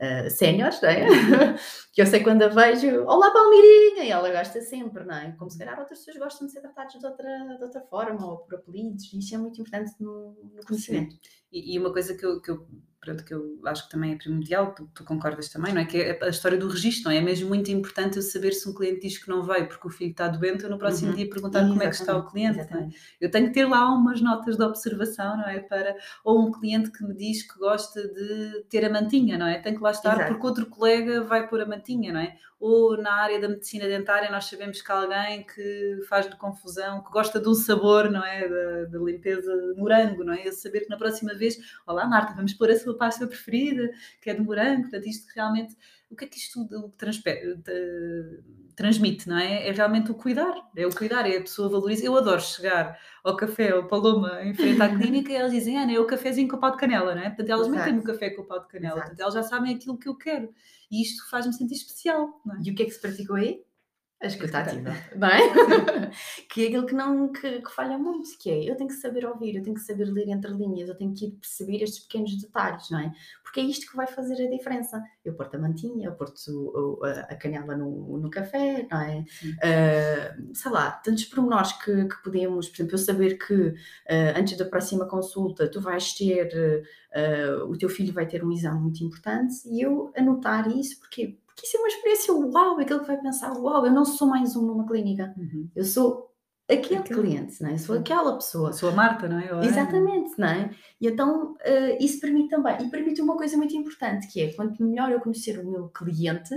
uh, 0.00 0.30
séniores, 0.30 0.80
não 0.80 0.88
é? 0.88 1.06
que 1.92 2.00
eu 2.02 2.06
sei 2.06 2.22
quando 2.22 2.42
a 2.42 2.48
vejo, 2.48 3.04
olá 3.04 3.30
Palmeirinha, 3.30 4.04
e 4.04 4.10
ela 4.10 4.30
gosta 4.30 4.60
sempre, 4.60 5.04
não 5.04 5.14
é? 5.14 5.32
Como 5.32 5.50
se 5.50 5.58
calhar 5.58 5.78
outras 5.78 5.98
pessoas 5.98 6.16
gostam 6.16 6.46
de 6.46 6.52
ser 6.52 6.60
tratadas 6.60 6.92
de 6.94 7.06
outra, 7.06 7.56
de 7.56 7.64
outra 7.64 7.80
forma, 7.82 8.26
ou 8.26 8.38
por 8.38 8.54
apelidos, 8.56 9.12
e 9.12 9.18
isso 9.18 9.34
é 9.34 9.38
muito 9.38 9.60
importante 9.60 9.92
no, 10.00 10.36
no 10.54 10.64
conhecimento. 10.66 11.16
E, 11.52 11.74
e, 11.74 11.78
uma 11.78 11.92
coisa 11.92 12.14
que 12.14 12.24
eu, 12.24 12.40
que 12.40 12.50
eu 12.50 12.66
pronto, 13.08 13.24
que 13.24 13.32
eu 13.32 13.58
acho 13.64 13.84
que 13.84 13.90
também 13.90 14.12
é 14.12 14.16
primordial, 14.16 14.74
tu, 14.74 14.88
tu, 14.94 15.04
concordas 15.04 15.48
também, 15.48 15.72
não 15.72 15.80
é? 15.80 15.84
Que 15.84 15.98
é 15.98 16.18
a 16.22 16.28
história 16.28 16.58
do 16.58 16.68
registro, 16.68 17.04
não 17.04 17.12
é? 17.12 17.16
É 17.16 17.20
mesmo 17.20 17.48
muito 17.48 17.70
importante 17.70 18.16
eu 18.16 18.22
saber 18.22 18.52
se 18.52 18.68
um 18.68 18.74
cliente 18.74 19.00
diz 19.00 19.18
que 19.18 19.28
não 19.28 19.42
veio 19.42 19.66
porque 19.66 19.86
o 19.86 19.90
filho 19.90 20.10
está 20.10 20.28
doente, 20.28 20.64
eu 20.64 20.70
no 20.70 20.78
próximo 20.78 21.10
uhum. 21.10 21.16
dia 21.16 21.28
perguntar 21.28 21.66
como 21.66 21.82
é 21.82 21.88
que 21.88 21.94
está 21.94 22.16
o 22.16 22.24
cliente, 22.24 22.60
é? 22.60 22.88
Eu 23.20 23.30
tenho 23.30 23.46
que 23.46 23.54
ter 23.54 23.66
lá 23.66 23.88
umas 23.92 24.20
notas 24.20 24.56
de 24.56 24.62
observação, 24.62 25.36
não 25.36 25.48
é? 25.48 25.60
Para, 25.60 25.96
ou 26.22 26.46
um 26.46 26.52
cliente 26.52 26.90
que 26.90 27.02
me 27.02 27.14
diz 27.14 27.42
que 27.42 27.58
gosta 27.58 28.06
de 28.06 28.64
ter 28.68 28.84
a 28.84 28.90
mantinha, 28.90 29.38
não 29.38 29.46
é? 29.46 29.58
Tem 29.58 29.74
que 29.74 29.82
lá 29.82 29.90
estar 29.90 30.14
Exato. 30.14 30.32
porque 30.32 30.46
outro 30.46 30.66
colega 30.66 31.22
vai 31.22 31.48
pôr 31.48 31.62
a 31.62 31.66
mantinha, 31.66 32.12
não 32.12 32.20
é? 32.20 32.36
Ou 32.60 33.00
na 33.00 33.12
área 33.12 33.40
da 33.40 33.48
medicina 33.48 33.86
dentária 33.86 34.30
nós 34.32 34.46
sabemos 34.46 34.82
que 34.82 34.90
há 34.90 34.96
alguém 34.96 35.46
que 35.46 36.00
faz 36.08 36.28
de 36.28 36.36
confusão, 36.36 37.04
que 37.04 37.10
gosta 37.10 37.38
do 37.38 37.54
sabor, 37.54 38.10
não 38.10 38.24
é? 38.24 38.48
Da, 38.48 38.84
da 38.86 38.98
limpeza 38.98 39.56
de 39.56 39.80
morango, 39.80 40.24
não 40.24 40.32
é? 40.32 40.46
Eu 40.46 40.52
saber 40.52 40.80
que 40.80 40.88
na 40.88 40.96
próxima 40.96 41.34
vez, 41.34 41.56
olá 41.86 42.04
Marta, 42.04 42.34
vamos 42.34 42.52
pôr 42.54 42.70
a 42.70 42.76
sua 42.76 42.97
pasta 42.98 43.26
preferida, 43.26 43.90
que 44.20 44.28
é 44.28 44.34
de 44.34 44.40
morango, 44.42 44.82
portanto 44.82 45.06
isto 45.06 45.26
realmente, 45.34 45.76
o 46.10 46.16
que 46.16 46.24
é 46.24 46.28
que 46.28 46.38
isto 46.38 46.66
tudo 46.66 46.92
transmite, 48.78 49.28
não 49.28 49.36
é? 49.36 49.68
É 49.68 49.72
realmente 49.72 50.10
o 50.12 50.14
cuidar, 50.14 50.54
é 50.76 50.86
o 50.86 50.94
cuidar, 50.94 51.28
é 51.28 51.36
a 51.36 51.40
pessoa 51.40 51.68
valoriza. 51.68 52.04
Eu 52.04 52.16
adoro 52.16 52.40
chegar 52.40 52.96
ao 53.24 53.36
café, 53.36 53.72
ao 53.72 53.88
Paloma, 53.88 54.40
em 54.42 54.54
frente 54.54 54.80
à 54.80 54.88
clínica, 54.96 55.32
e 55.32 55.34
elas 55.34 55.50
dizem, 55.50 55.76
Ana, 55.76 55.92
é 55.92 55.98
o 55.98 56.06
cafezinho 56.06 56.48
com 56.48 56.56
o 56.56 56.60
pau 56.60 56.70
de 56.70 56.76
canela, 56.76 57.14
não 57.14 57.22
é? 57.22 57.28
Portanto, 57.28 57.50
elas 57.50 57.66
metem 57.66 57.98
o 57.98 58.04
café 58.04 58.30
com 58.30 58.42
o 58.42 58.44
pau 58.44 58.60
de 58.60 58.68
canela, 58.68 58.94
Exato. 58.94 59.08
portanto, 59.08 59.20
elas 59.20 59.34
já 59.34 59.42
sabem 59.42 59.74
aquilo 59.74 59.98
que 59.98 60.08
eu 60.08 60.14
quero. 60.14 60.54
E 60.90 61.02
isto 61.02 61.28
faz-me 61.28 61.52
sentir 61.52 61.74
especial. 61.74 62.40
É? 62.50 62.68
E 62.68 62.70
o 62.70 62.74
que 62.74 62.84
é 62.84 62.86
que 62.86 62.92
se 62.92 63.00
praticou 63.00 63.36
aí? 63.36 63.60
A 64.20 64.26
escuta 64.26 64.58
ativa, 64.58 64.90
não 65.14 65.28
é? 65.28 66.10
que 66.50 66.64
é 66.64 66.66
aquilo 66.66 66.86
que, 66.86 66.94
não, 66.94 67.30
que, 67.30 67.62
que, 67.62 67.70
falha 67.70 67.96
muito, 67.96 68.36
que 68.36 68.50
é 68.50 68.68
eu 68.68 68.74
tenho 68.74 68.88
que 68.88 68.96
saber 68.96 69.24
ouvir, 69.24 69.54
eu 69.54 69.62
tenho 69.62 69.76
que 69.76 69.82
saber 69.82 70.06
ler 70.06 70.28
entre 70.28 70.52
linhas, 70.52 70.88
eu 70.88 70.96
tenho 70.96 71.14
que 71.14 71.26
ir 71.26 71.30
perceber 71.32 71.84
estes 71.84 72.00
pequenos 72.00 72.36
detalhes, 72.36 72.90
não 72.90 72.98
é? 72.98 73.12
Porque 73.44 73.60
é 73.60 73.62
isto 73.62 73.88
que 73.88 73.96
vai 73.96 74.08
fazer 74.08 74.44
a 74.44 74.50
diferença. 74.50 75.00
Eu 75.24 75.34
porto 75.34 75.54
a 75.54 75.58
mantinha, 75.58 76.08
eu 76.08 76.12
porto 76.12 77.00
a 77.28 77.34
canela 77.36 77.76
no, 77.76 78.18
no 78.18 78.28
café, 78.28 78.88
não 78.90 79.00
é? 79.00 79.24
Uh, 79.44 80.54
sei 80.54 80.72
lá, 80.72 80.90
tantos 80.90 81.24
pormenores 81.24 81.72
que, 81.72 82.08
que 82.08 82.22
podemos, 82.22 82.68
por 82.68 82.74
exemplo, 82.74 82.94
eu 82.94 82.98
saber 82.98 83.38
que 83.38 83.54
uh, 83.54 83.74
antes 84.36 84.58
da 84.58 84.64
próxima 84.64 85.06
consulta 85.06 85.70
tu 85.70 85.80
vais 85.80 86.12
ter, 86.14 86.84
uh, 87.14 87.70
o 87.70 87.78
teu 87.78 87.88
filho 87.88 88.12
vai 88.12 88.26
ter 88.26 88.44
um 88.44 88.50
exame 88.50 88.80
muito 88.80 89.02
importante 89.04 89.54
e 89.66 89.80
eu 89.80 90.12
anotar 90.16 90.68
isso, 90.68 90.98
porque 90.98 91.38
que 91.58 91.66
isso 91.66 91.76
é 91.76 91.80
uma 91.80 91.88
experiência 91.88 92.34
uau, 92.34 92.78
aquele 92.78 93.00
que 93.00 93.06
vai 93.06 93.20
pensar, 93.20 93.52
uau, 93.52 93.84
eu 93.84 93.92
não 93.92 94.04
sou 94.04 94.28
mais 94.28 94.54
um 94.54 94.62
numa 94.62 94.86
clínica, 94.86 95.34
uhum. 95.36 95.68
eu 95.74 95.84
sou 95.84 96.28
aquele, 96.68 97.00
aquele, 97.00 97.20
cliente, 97.20 97.62
não 97.62 97.70
é? 97.70 97.72
Eu 97.72 97.78
sou 97.78 97.98
aquela 97.98 98.34
pessoa. 98.34 98.68
Eu 98.68 98.72
sou 98.74 98.90
a 98.90 98.92
Marta, 98.92 99.28
não 99.28 99.40
é? 99.40 99.50
Eu 99.50 99.60
Exatamente, 99.60 100.38
não 100.38 100.46
é? 100.46 100.70
E 101.00 101.08
então 101.08 101.54
uh, 101.54 101.96
isso 101.98 102.20
permite 102.20 102.50
também, 102.50 102.76
e 102.80 102.90
permite 102.90 103.20
uma 103.20 103.36
coisa 103.36 103.56
muito 103.56 103.74
importante, 103.74 104.28
que 104.28 104.40
é, 104.40 104.52
quanto 104.52 104.82
melhor 104.82 105.10
eu 105.10 105.20
conhecer 105.20 105.58
o 105.58 105.68
meu 105.68 105.88
cliente, 105.88 106.54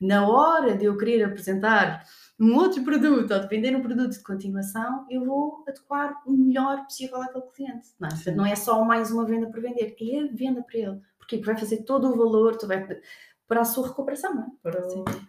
na 0.00 0.26
hora 0.26 0.76
de 0.76 0.86
eu 0.86 0.96
querer 0.96 1.22
apresentar 1.22 2.04
um 2.38 2.56
outro 2.56 2.82
produto 2.82 3.32
ou 3.32 3.40
de 3.40 3.48
vender 3.48 3.76
um 3.76 3.82
produto 3.82 4.12
de 4.12 4.22
continuação, 4.22 5.06
eu 5.10 5.24
vou 5.24 5.62
adequar 5.68 6.22
o 6.26 6.32
melhor 6.32 6.84
possível 6.84 7.20
àquele 7.22 7.44
cliente. 7.54 7.88
Não 8.00 8.08
é? 8.08 8.10
Portanto, 8.10 8.36
não 8.36 8.46
é 8.46 8.56
só 8.56 8.82
mais 8.82 9.10
uma 9.10 9.26
venda 9.26 9.46
para 9.48 9.60
vender, 9.60 9.94
é 10.00 10.20
a 10.20 10.34
venda 10.34 10.62
para 10.62 10.78
ele. 10.78 11.00
Porque 11.18 11.36
vai 11.38 11.56
fazer 11.56 11.84
todo 11.84 12.08
o 12.08 12.16
valor, 12.16 12.56
tu 12.56 12.66
vai 12.66 12.82
para 13.50 13.62
a 13.62 13.64
sua 13.64 13.88
recuperação, 13.88 14.32
não 14.32 14.42
é? 14.44 14.46
Para... 14.62 14.80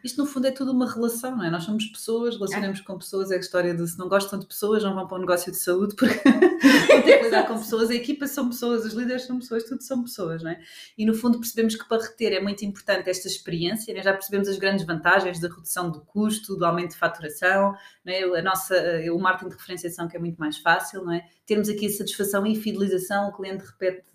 Isto 0.04 0.22
no 0.22 0.28
fundo 0.28 0.46
é 0.46 0.52
tudo 0.52 0.72
uma 0.72 0.88
relação, 0.88 1.36
não 1.36 1.44
é? 1.44 1.50
Nós 1.50 1.64
somos 1.64 1.88
pessoas, 1.88 2.36
relacionamos 2.36 2.80
é. 2.80 2.84
com 2.84 2.96
pessoas, 2.96 3.32
é 3.32 3.36
a 3.36 3.40
história 3.40 3.74
de 3.74 3.88
se 3.88 3.98
não 3.98 4.08
gostam 4.08 4.38
de 4.38 4.46
pessoas, 4.46 4.84
não 4.84 4.94
vão 4.94 5.08
para 5.08 5.18
um 5.18 5.22
negócio 5.22 5.52
de 5.52 5.58
saúde 5.58 5.96
porque 5.96 6.22
vão 6.88 7.02
ter 7.02 7.18
que 7.18 7.24
lidar 7.24 7.48
com 7.48 7.58
pessoas, 7.58 7.90
a 7.90 7.96
equipa 7.96 8.28
são 8.28 8.48
pessoas, 8.50 8.86
os 8.86 8.94
líderes 8.94 9.24
são 9.24 9.40
pessoas, 9.40 9.64
tudo 9.64 9.82
são 9.82 10.04
pessoas, 10.04 10.44
não 10.44 10.52
é? 10.52 10.60
E 10.96 11.04
no 11.04 11.16
fundo 11.16 11.40
percebemos 11.40 11.76
que 11.76 11.90
para 11.90 12.00
reter 12.00 12.32
é 12.34 12.40
muito 12.40 12.64
importante 12.64 13.10
esta 13.10 13.28
experiência, 13.28 13.92
né? 13.92 14.04
já 14.04 14.14
percebemos 14.14 14.48
as 14.48 14.60
grandes 14.60 14.86
vantagens 14.86 15.40
da 15.40 15.48
redução 15.48 15.90
do 15.90 16.02
custo, 16.02 16.56
do 16.56 16.64
aumento 16.64 16.92
de 16.92 16.98
faturação, 16.98 17.74
não 18.06 18.14
é? 18.14 18.40
a 18.40 18.44
nossa, 18.44 18.76
o 19.12 19.18
marketing 19.18 19.50
de 19.50 19.56
referenciação 19.56 20.08
que 20.08 20.16
é 20.16 20.20
muito 20.20 20.38
mais 20.38 20.60
fácil, 20.60 21.04
não 21.04 21.14
é? 21.14 21.26
Termos 21.48 21.68
aqui 21.70 21.88
a 21.88 21.90
satisfação 21.90 22.46
e 22.46 22.56
fidelização, 22.56 23.30
o 23.30 23.34
cliente 23.34 23.66
repete 23.66 24.06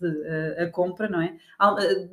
a, 0.57 0.63
a 0.63 0.71
compra, 0.71 1.09
não 1.09 1.21
é? 1.21 1.35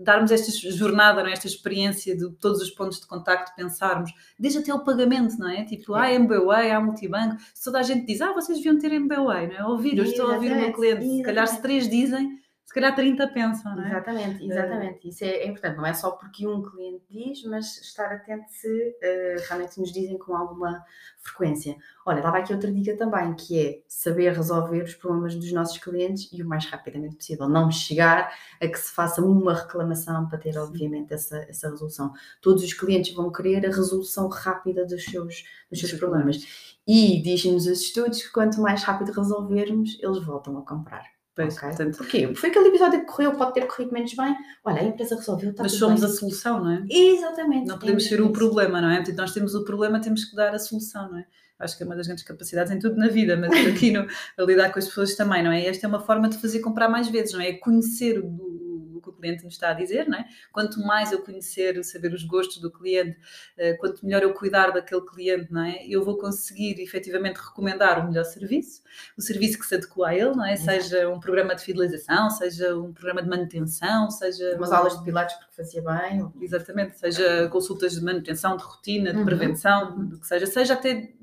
Darmos 0.00 0.32
esta 0.32 0.50
jornada, 0.72 1.22
não 1.22 1.30
é? 1.30 1.32
esta 1.32 1.46
experiência 1.46 1.83
experiência 1.84 2.16
de 2.16 2.30
todos 2.36 2.60
os 2.60 2.70
pontos 2.70 3.00
de 3.00 3.06
contacto, 3.06 3.54
pensarmos, 3.54 4.12
desde 4.38 4.58
até 4.58 4.72
o 4.72 4.80
pagamento, 4.80 5.36
não 5.38 5.48
é? 5.48 5.64
Tipo, 5.64 5.94
ah, 5.94 6.10
MBWay, 6.10 6.70
há 6.70 6.80
multibanco, 6.80 7.36
se 7.52 7.64
toda 7.64 7.80
a 7.80 7.82
gente 7.82 8.06
diz, 8.06 8.20
ah, 8.20 8.32
vocês 8.32 8.58
deviam 8.58 8.78
ter 8.78 8.92
MBWay, 8.92 9.48
não 9.48 9.56
é? 9.56 9.66
Ouvir, 9.66 9.98
eu 9.98 10.04
estou 10.04 10.30
a 10.30 10.34
ouvir 10.34 10.52
o 10.52 10.56
meu 10.56 10.72
cliente, 10.72 11.04
se 11.04 11.22
calhar 11.22 11.46
se 11.46 11.60
três 11.60 11.88
dizem, 11.88 12.38
se 12.64 12.72
calhar 12.72 12.94
30 12.94 13.28
pensam, 13.28 13.76
não 13.76 13.84
é? 13.84 13.88
Exatamente, 13.88 14.42
eh, 14.42 14.46
exatamente. 14.46 15.08
Isso 15.08 15.22
é, 15.22 15.28
é, 15.28 15.46
importante, 15.46 15.76
não 15.76 15.86
é 15.86 15.92
só 15.92 16.12
porque 16.12 16.46
um 16.46 16.62
cliente 16.62 17.04
diz, 17.10 17.44
mas 17.44 17.76
estar 17.78 18.10
atento 18.10 18.46
se 18.48 18.68
uh, 18.68 19.46
realmente 19.48 19.78
nos 19.78 19.92
dizem 19.92 20.16
com 20.16 20.34
alguma 20.34 20.82
frequência. 21.18 21.76
Olha, 22.06 22.22
dava 22.22 22.38
aqui 22.38 22.54
outra 22.54 22.72
dica 22.72 22.96
também, 22.96 23.34
que 23.34 23.58
é 23.58 23.82
saber 23.86 24.32
resolver 24.32 24.82
os 24.82 24.94
problemas 24.94 25.34
dos 25.34 25.52
nossos 25.52 25.76
clientes 25.76 26.30
e 26.32 26.42
o 26.42 26.48
mais 26.48 26.64
rapidamente 26.64 27.16
possível. 27.16 27.48
Não 27.48 27.70
chegar 27.70 28.32
a 28.60 28.66
que 28.66 28.78
se 28.78 28.92
faça 28.92 29.22
uma 29.22 29.54
reclamação 29.54 30.26
para 30.26 30.38
ter, 30.38 30.56
obviamente, 30.56 31.12
essa, 31.12 31.36
essa 31.48 31.68
resolução. 31.68 32.12
Todos 32.40 32.64
os 32.64 32.72
clientes 32.72 33.14
vão 33.14 33.30
querer 33.30 33.66
a 33.66 33.70
resolução 33.70 34.26
rápida 34.28 34.86
dos 34.86 35.04
seus, 35.04 35.44
dos 35.70 35.80
seus 35.80 35.92
problemas. 35.92 36.74
E 36.86 37.20
dizem-nos 37.22 37.66
os 37.66 37.82
estudos 37.82 38.22
que 38.22 38.32
quanto 38.32 38.60
mais 38.60 38.82
rápido 38.82 39.12
resolvermos, 39.12 39.98
eles 40.02 40.24
voltam 40.24 40.56
a 40.58 40.62
comprar. 40.62 41.13
Pois, 41.34 41.56
okay. 41.56 41.68
portanto, 41.68 41.96
Porquê? 41.98 42.34
Foi 42.34 42.50
aquele 42.50 42.68
episódio 42.68 43.00
que 43.00 43.06
correu, 43.06 43.32
pode 43.32 43.54
ter 43.54 43.66
corrido 43.66 43.92
menos 43.92 44.14
bem. 44.14 44.36
Olha, 44.64 44.80
a 44.80 44.84
empresa 44.84 45.16
resolveu, 45.16 45.50
está 45.50 45.64
Mas 45.64 45.72
somos 45.72 46.00
bem. 46.00 46.08
a 46.08 46.12
solução, 46.12 46.62
não 46.62 46.70
é? 46.70 46.84
Exatamente. 46.88 47.66
Não 47.66 47.78
podemos 47.78 48.06
ser 48.06 48.20
o 48.20 48.30
problema, 48.30 48.80
não 48.80 48.90
é? 48.90 48.96
Portanto, 48.96 49.18
nós 49.18 49.32
temos 49.32 49.54
o 49.54 49.64
problema, 49.64 50.00
temos 50.00 50.24
que 50.24 50.36
dar 50.36 50.54
a 50.54 50.58
solução, 50.58 51.10
não 51.10 51.18
é? 51.18 51.26
Acho 51.58 51.76
que 51.76 51.82
é 51.82 51.86
uma 51.86 51.96
das 51.96 52.06
grandes 52.06 52.24
capacidades 52.24 52.72
em 52.72 52.78
tudo 52.78 52.96
na 52.96 53.08
vida, 53.08 53.36
mas 53.36 53.50
aqui 53.66 53.90
no, 53.92 54.06
a 54.38 54.42
lidar 54.42 54.72
com 54.72 54.78
as 54.78 54.86
pessoas 54.86 55.14
também, 55.16 55.42
não 55.42 55.50
é? 55.50 55.62
E 55.62 55.66
esta 55.66 55.86
é 55.86 55.88
uma 55.88 56.00
forma 56.00 56.28
de 56.28 56.38
fazer 56.38 56.60
comprar 56.60 56.88
mais 56.88 57.08
vezes, 57.08 57.32
não 57.32 57.40
é? 57.40 57.48
é 57.48 57.52
conhecer 57.54 58.20
o, 58.20 58.93
cliente 59.14 59.44
nos 59.44 59.54
está 59.54 59.70
a 59.70 59.74
dizer, 59.74 60.08
não 60.08 60.18
é? 60.18 60.26
Quanto 60.52 60.80
mais 60.80 61.12
eu 61.12 61.22
conhecer, 61.22 61.82
saber 61.84 62.12
os 62.12 62.24
gostos 62.24 62.58
do 62.58 62.70
cliente, 62.70 63.18
uh, 63.58 63.76
quanto 63.78 64.04
melhor 64.04 64.22
eu 64.22 64.34
cuidar 64.34 64.70
daquele 64.70 65.02
cliente, 65.02 65.52
não 65.52 65.62
é? 65.62 65.86
Eu 65.86 66.04
vou 66.04 66.18
conseguir 66.18 66.80
efetivamente 66.80 67.36
recomendar 67.36 68.04
o 68.04 68.08
melhor 68.08 68.24
serviço, 68.24 68.82
o 69.16 69.22
serviço 69.22 69.58
que 69.58 69.66
se 69.66 69.74
adequa 69.74 70.08
a 70.08 70.14
ele, 70.14 70.32
não 70.34 70.44
é? 70.44 70.56
Seja 70.56 71.08
um 71.08 71.20
programa 71.20 71.54
de 71.54 71.62
fidelização, 71.62 72.30
seja 72.30 72.76
um 72.76 72.92
programa 72.92 73.22
de 73.22 73.28
manutenção, 73.28 74.10
seja. 74.10 74.56
Umas 74.56 74.72
aulas 74.72 74.98
de 74.98 75.04
pilates 75.04 75.36
porque 75.36 75.54
fazia 75.54 75.82
bem. 75.82 76.30
Exatamente, 76.40 76.98
seja 76.98 77.48
consultas 77.48 77.94
de 77.94 78.02
manutenção, 78.02 78.56
de 78.56 78.64
rotina, 78.64 79.12
de 79.12 79.18
uhum. 79.18 79.24
prevenção, 79.24 79.96
uhum. 79.96 80.06
do 80.06 80.20
que 80.20 80.26
seja, 80.26 80.46
seja 80.46 80.74
até 80.74 81.14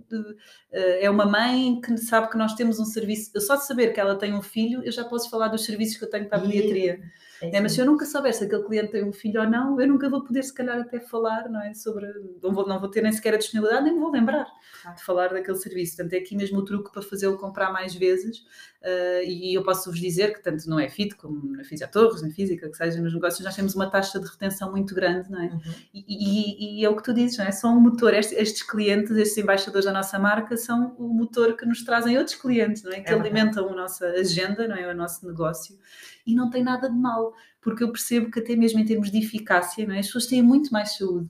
é 0.71 1.09
uma 1.09 1.25
mãe 1.25 1.79
que 1.79 1.97
sabe 1.97 2.29
que 2.29 2.37
nós 2.37 2.53
temos 2.53 2.79
um 2.79 2.85
serviço. 2.85 3.31
Eu 3.33 3.41
só 3.41 3.55
de 3.55 3.65
saber 3.65 3.93
que 3.93 3.99
ela 3.99 4.15
tem 4.15 4.33
um 4.33 4.41
filho, 4.41 4.83
eu 4.83 4.91
já 4.91 5.03
posso 5.03 5.29
falar 5.29 5.47
dos 5.47 5.65
serviços 5.65 5.97
que 5.97 6.03
eu 6.03 6.09
tenho 6.09 6.27
para 6.27 6.37
a 6.37 6.41
pediatria. 6.41 6.99
É, 7.41 7.57
é, 7.57 7.61
mas 7.61 7.71
se 7.73 7.81
eu 7.81 7.85
nunca 7.85 8.05
souber 8.05 8.33
se 8.33 8.43
aquele 8.43 8.63
cliente 8.63 8.91
tem 8.91 9.03
um 9.03 9.11
filho 9.11 9.41
ou 9.41 9.49
não, 9.49 9.79
eu 9.81 9.87
nunca 9.87 10.09
vou 10.09 10.23
poder, 10.23 10.43
se 10.43 10.53
calhar, 10.53 10.79
até 10.79 10.99
falar, 10.99 11.49
não 11.49 11.61
é? 11.61 11.73
Sobre. 11.73 12.05
Não 12.41 12.53
vou, 12.53 12.67
não 12.67 12.79
vou 12.79 12.89
ter 12.89 13.01
nem 13.01 13.11
sequer 13.11 13.33
a 13.33 13.37
disponibilidade, 13.37 13.85
nem 13.85 13.93
me 13.93 13.99
vou 13.99 14.11
lembrar 14.11 14.47
ah. 14.85 14.91
de 14.91 15.03
falar 15.03 15.29
daquele 15.29 15.57
serviço. 15.57 15.97
Portanto, 15.97 16.13
é 16.13 16.17
aqui 16.17 16.35
mesmo 16.35 16.59
o 16.59 16.65
truque 16.65 16.91
para 16.91 17.01
fazê-lo 17.01 17.37
comprar 17.37 17.71
mais 17.71 17.95
vezes. 17.95 18.45
Uh, 18.81 19.23
e 19.23 19.53
eu 19.53 19.61
posso 19.61 19.91
vos 19.91 19.99
dizer 19.99 20.33
que, 20.33 20.41
tanto 20.41 20.67
não 20.67 20.79
é 20.79 20.89
FIT 20.89 21.15
como 21.15 21.55
na 21.55 21.63
Fisiatorres, 21.63 22.23
na 22.23 22.31
física, 22.31 22.67
que 22.67 22.75
seja 22.75 22.99
nos 22.99 23.13
negócios, 23.13 23.45
nós 23.45 23.55
temos 23.55 23.75
uma 23.75 23.89
taxa 23.89 24.19
de 24.19 24.27
retenção 24.27 24.71
muito 24.71 24.95
grande, 24.95 25.29
não 25.29 25.39
é? 25.39 25.47
Uhum. 25.47 25.61
E, 25.93 26.03
e, 26.07 26.79
e, 26.79 26.85
é 26.85 26.89
o 26.89 26.95
que 26.95 27.03
tu 27.03 27.13
dizes, 27.13 27.37
não 27.37 27.45
é? 27.45 27.51
São 27.51 27.77
um 27.77 27.79
motor. 27.79 28.13
Estes, 28.13 28.37
estes, 28.37 28.63
clientes, 28.63 29.11
estes 29.11 29.37
embaixadores 29.37 29.85
da 29.85 29.93
nossa 29.93 30.17
marca, 30.17 30.57
são 30.57 30.95
o 30.97 31.09
motor 31.09 31.55
que 31.55 31.65
nos 31.65 31.83
trazem 31.83 32.17
outros 32.17 32.35
clientes, 32.35 32.81
não 32.81 32.91
é? 32.91 33.01
Que 33.01 33.11
é 33.11 33.13
alimentam 33.13 33.69
a 33.69 33.75
nossa 33.75 34.07
agenda, 34.07 34.67
não 34.67 34.75
é? 34.75 34.91
O 34.91 34.95
nosso 34.95 35.27
negócio 35.27 35.77
e 36.25 36.35
não 36.35 36.49
tem 36.49 36.63
nada 36.63 36.89
de 36.89 36.95
mal, 36.95 37.33
porque 37.61 37.83
eu 37.83 37.91
percebo 37.91 38.31
que 38.31 38.39
até 38.39 38.55
mesmo 38.55 38.79
em 38.79 38.85
termos 38.85 39.11
de 39.11 39.19
eficácia, 39.19 39.85
não 39.85 39.95
é? 39.95 39.99
as 39.99 40.07
pessoas 40.07 40.27
têm 40.27 40.41
muito 40.41 40.71
mais 40.71 40.97
saúde. 40.97 41.29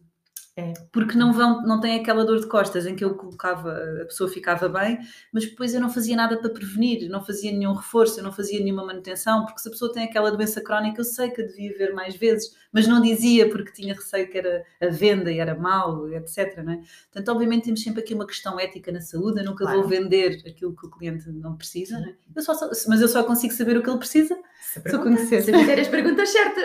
É. 0.55 0.73
Porque 0.91 1.17
não 1.17 1.31
vão, 1.31 1.61
não 1.61 1.79
tem 1.79 1.97
aquela 1.97 2.25
dor 2.25 2.39
de 2.39 2.45
costas 2.45 2.85
em 2.85 2.93
que 2.93 3.05
eu 3.05 3.15
colocava, 3.15 3.71
a 4.01 4.05
pessoa 4.05 4.29
ficava 4.29 4.67
bem, 4.67 4.99
mas 5.31 5.45
depois 5.45 5.73
eu 5.73 5.79
não 5.79 5.89
fazia 5.89 6.13
nada 6.15 6.37
para 6.37 6.49
prevenir, 6.49 7.09
não 7.09 7.23
fazia 7.23 7.53
nenhum 7.53 7.73
reforço, 7.73 8.19
eu 8.19 8.23
não 8.23 8.33
fazia 8.33 8.59
nenhuma 8.59 8.85
manutenção, 8.85 9.45
porque 9.45 9.61
se 9.61 9.69
a 9.69 9.71
pessoa 9.71 9.93
tem 9.93 10.03
aquela 10.03 10.29
doença 10.29 10.61
crónica, 10.61 10.99
eu 10.99 11.05
sei 11.05 11.29
que 11.29 11.41
a 11.41 11.45
devia 11.45 11.77
ver 11.77 11.93
mais 11.93 12.17
vezes, 12.17 12.53
mas 12.69 12.85
não 12.85 13.01
dizia 13.01 13.49
porque 13.49 13.71
tinha 13.71 13.93
receio 13.93 14.29
que 14.29 14.37
era 14.37 14.65
a 14.81 14.87
venda 14.87 15.31
e 15.31 15.39
era 15.39 15.55
mau, 15.55 16.09
etc. 16.09 16.57
Não 16.57 16.73
é? 16.73 16.81
Portanto, 17.05 17.29
obviamente 17.29 17.63
temos 17.63 17.81
sempre 17.81 18.01
aqui 18.01 18.13
uma 18.13 18.27
questão 18.27 18.59
ética 18.59 18.91
na 18.91 18.99
saúde, 18.99 19.39
eu 19.39 19.45
nunca 19.45 19.63
claro. 19.63 19.79
vou 19.79 19.89
vender 19.89 20.43
aquilo 20.45 20.75
que 20.75 20.85
o 20.85 20.91
cliente 20.91 21.29
não 21.29 21.55
precisa, 21.55 21.97
não 21.97 22.09
é? 22.09 22.15
eu 22.35 22.41
só, 22.41 22.53
mas 22.89 23.01
eu 23.01 23.07
só 23.07 23.23
consigo 23.23 23.53
saber 23.53 23.77
o 23.77 23.83
que 23.83 23.89
ele 23.89 23.99
precisa 23.99 24.37
se, 24.61 24.79
conhecer. 24.99 25.41
se 25.41 25.51
fizer 25.51 25.79
as 25.79 25.87
perguntas 25.87 26.29
certas. 26.29 26.63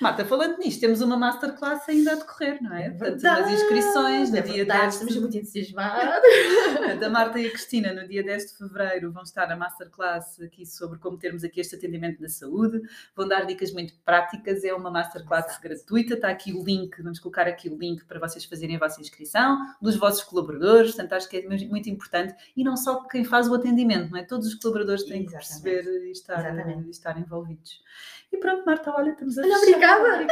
Marta, 0.00 0.24
falando 0.24 0.58
nisto, 0.58 0.80
temos 0.80 1.00
uma 1.00 1.16
masterclass 1.16 1.88
ainda 1.88 2.12
a 2.12 2.14
decorrer, 2.16 2.62
não 2.62 2.74
é? 2.74 2.86
é 2.86 2.90
Portanto, 2.90 3.22
nas 3.22 3.50
inscrições, 3.50 4.30
no 4.30 4.36
é 4.36 4.40
dia 4.42 4.54
verdade, 4.56 4.80
10. 4.82 4.94
Estamos 4.94 5.16
muito 5.16 5.36
entusiasmados. 5.38 6.14
Da 7.00 7.08
Marta 7.08 7.40
e 7.40 7.46
a 7.46 7.50
Cristina, 7.50 7.92
no 7.92 8.06
dia 8.06 8.22
10 8.22 8.46
de 8.46 8.58
fevereiro, 8.58 9.10
vão 9.10 9.22
estar 9.22 9.50
a 9.50 9.56
masterclass 9.56 10.40
aqui 10.40 10.66
sobre 10.66 10.98
como 10.98 11.16
termos 11.16 11.42
aqui 11.42 11.60
este 11.60 11.74
atendimento 11.74 12.20
da 12.20 12.28
saúde. 12.28 12.82
Vão 13.16 13.26
dar 13.26 13.46
dicas 13.46 13.72
muito 13.72 13.94
práticas. 14.04 14.62
É 14.62 14.74
uma 14.74 14.90
masterclass 14.90 15.46
Exato. 15.46 15.62
gratuita. 15.62 16.14
Está 16.14 16.28
aqui 16.28 16.52
o 16.52 16.62
link, 16.62 17.02
vamos 17.02 17.18
colocar 17.18 17.48
aqui 17.48 17.70
o 17.70 17.78
link 17.78 18.04
para 18.04 18.20
vocês 18.20 18.44
fazerem 18.44 18.76
a 18.76 18.78
vossa 18.78 19.00
inscrição, 19.00 19.58
dos 19.80 19.96
vossos 19.96 20.22
colaboradores. 20.22 20.92
Portanto, 20.92 21.14
acho 21.14 21.28
que 21.28 21.38
é 21.38 21.48
muito 21.48 21.88
importante. 21.88 22.34
E 22.54 22.62
não 22.62 22.76
só 22.76 23.02
quem 23.04 23.24
faz 23.24 23.48
o 23.48 23.54
atendimento, 23.54 24.10
não 24.10 24.18
é? 24.18 24.24
Todos 24.24 24.48
os 24.48 24.54
colaboradores 24.54 25.02
têm 25.04 25.24
Exatamente. 25.24 25.54
que 25.54 25.70
perceber 25.70 26.06
e 26.06 26.10
estar. 26.12 26.40
Exatamente 26.40 26.73
de 26.82 26.90
estar 26.90 27.18
envolvidos. 27.18 27.82
E 28.34 28.36
pronto, 28.36 28.64
Marta, 28.66 28.92
olha, 28.96 29.10
estamos 29.10 29.38
a 29.38 29.42
Olha, 29.42 29.58
obrigada. 29.58 30.26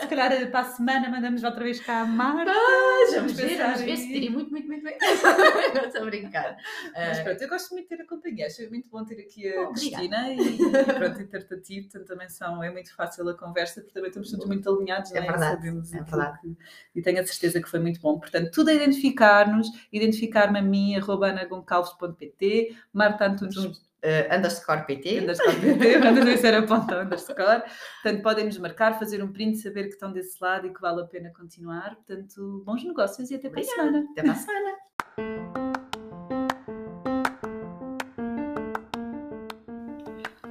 Se 0.00 0.06
calhar 0.08 0.30
eh, 0.30 0.46
para 0.46 0.60
a 0.60 0.64
semana 0.64 1.08
mandamos 1.08 1.42
outra 1.42 1.64
vez 1.64 1.80
cá 1.80 2.00
a 2.02 2.04
Marta. 2.06 2.52
Ah, 2.52 3.14
vamos 3.14 3.32
ver, 3.32 3.56
vamos 3.56 3.80
ver 3.80 3.96
se 3.96 4.08
tirem 4.08 4.28
muito, 4.28 4.50
muito, 4.50 4.66
muito 4.66 4.84
bem. 4.84 4.98
Estou 5.86 6.02
a 6.02 6.04
brincar. 6.04 6.56
Mas 6.92 7.20
pronto, 7.20 7.42
eu 7.42 7.48
gosto 7.48 7.70
muito 7.72 7.88
de 7.88 7.96
ter 7.96 8.02
a 8.02 8.06
companhia. 8.06 8.46
Acho 8.46 8.68
muito 8.68 8.90
bom 8.90 9.04
ter 9.06 9.20
aqui 9.20 9.48
a 9.48 9.68
Cristina 9.68 10.28
e, 10.34 10.36
e 10.36 10.84
pronto, 10.84 11.22
e 11.22 11.26
ter-te 11.26 11.54
a 11.54 11.60
ti. 11.60 11.80
Portanto, 11.82 12.06
também 12.06 12.28
são, 12.28 12.62
é 12.62 12.70
muito 12.70 12.94
fácil 12.94 13.26
a 13.28 13.34
conversa, 13.34 13.80
porque 13.80 13.94
também 13.94 14.08
estamos 14.08 14.30
todos 14.30 14.46
muito 14.46 14.68
alinhados. 14.70 15.10
É, 15.12 15.18
é? 15.18 15.20
verdade, 15.22 15.56
Sabemos 15.56 15.94
é 15.94 16.02
verdade. 16.02 16.38
Que, 16.42 16.56
e 16.94 17.02
tenho 17.02 17.20
a 17.20 17.26
certeza 17.26 17.62
que 17.62 17.70
foi 17.70 17.80
muito 17.80 18.00
bom. 18.00 18.18
Portanto, 18.18 18.50
tudo 18.50 18.68
a 18.68 18.74
identificar-nos, 18.74 19.68
identificar-me 19.90 20.58
a 20.58 20.62
mim, 20.62 20.94
arroba 20.96 21.28
anagoncalves.pt, 21.30 22.76
Marta 22.92 23.26
Antunes 23.26 23.87
uh, 24.04 24.36
underscore 24.36 24.84
PT. 24.86 25.20
Underscore 25.20 25.56
PT, 25.56 26.62
ponta 26.66 27.02
underscore. 27.02 27.62
Portanto, 28.02 28.22
podem 28.22 28.44
nos 28.46 28.58
marcar, 28.58 28.98
fazer 28.98 29.22
um 29.22 29.32
print, 29.32 29.58
saber 29.58 29.84
que 29.84 29.94
estão 29.94 30.12
desse 30.12 30.36
lado 30.40 30.66
e 30.66 30.72
que 30.72 30.80
vale 30.80 31.02
a 31.02 31.04
pena 31.04 31.30
continuar. 31.30 31.96
Portanto, 31.96 32.62
bons 32.64 32.84
negócios 32.84 33.30
e 33.30 33.34
até 33.34 33.48
para 33.48 33.60
a 33.60 33.64
semana. 33.64 34.06
Até 34.12 34.22
para 34.22 34.32
a 34.32 34.36
semana. 34.36 35.68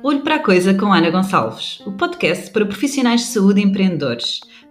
Olho 0.04 0.24
para 0.24 0.36
a 0.36 0.40
Coisa 0.40 0.74
com 0.74 0.94
Ana 0.94 1.10
Gonçalves, 1.10 1.82
o 1.82 1.92
podcast 1.92 2.50
para 2.52 2.66
profissionais 2.66 3.22
de 3.22 3.28
saúde 3.28 3.60
e 3.60 3.64
empreendedores. 3.66 4.40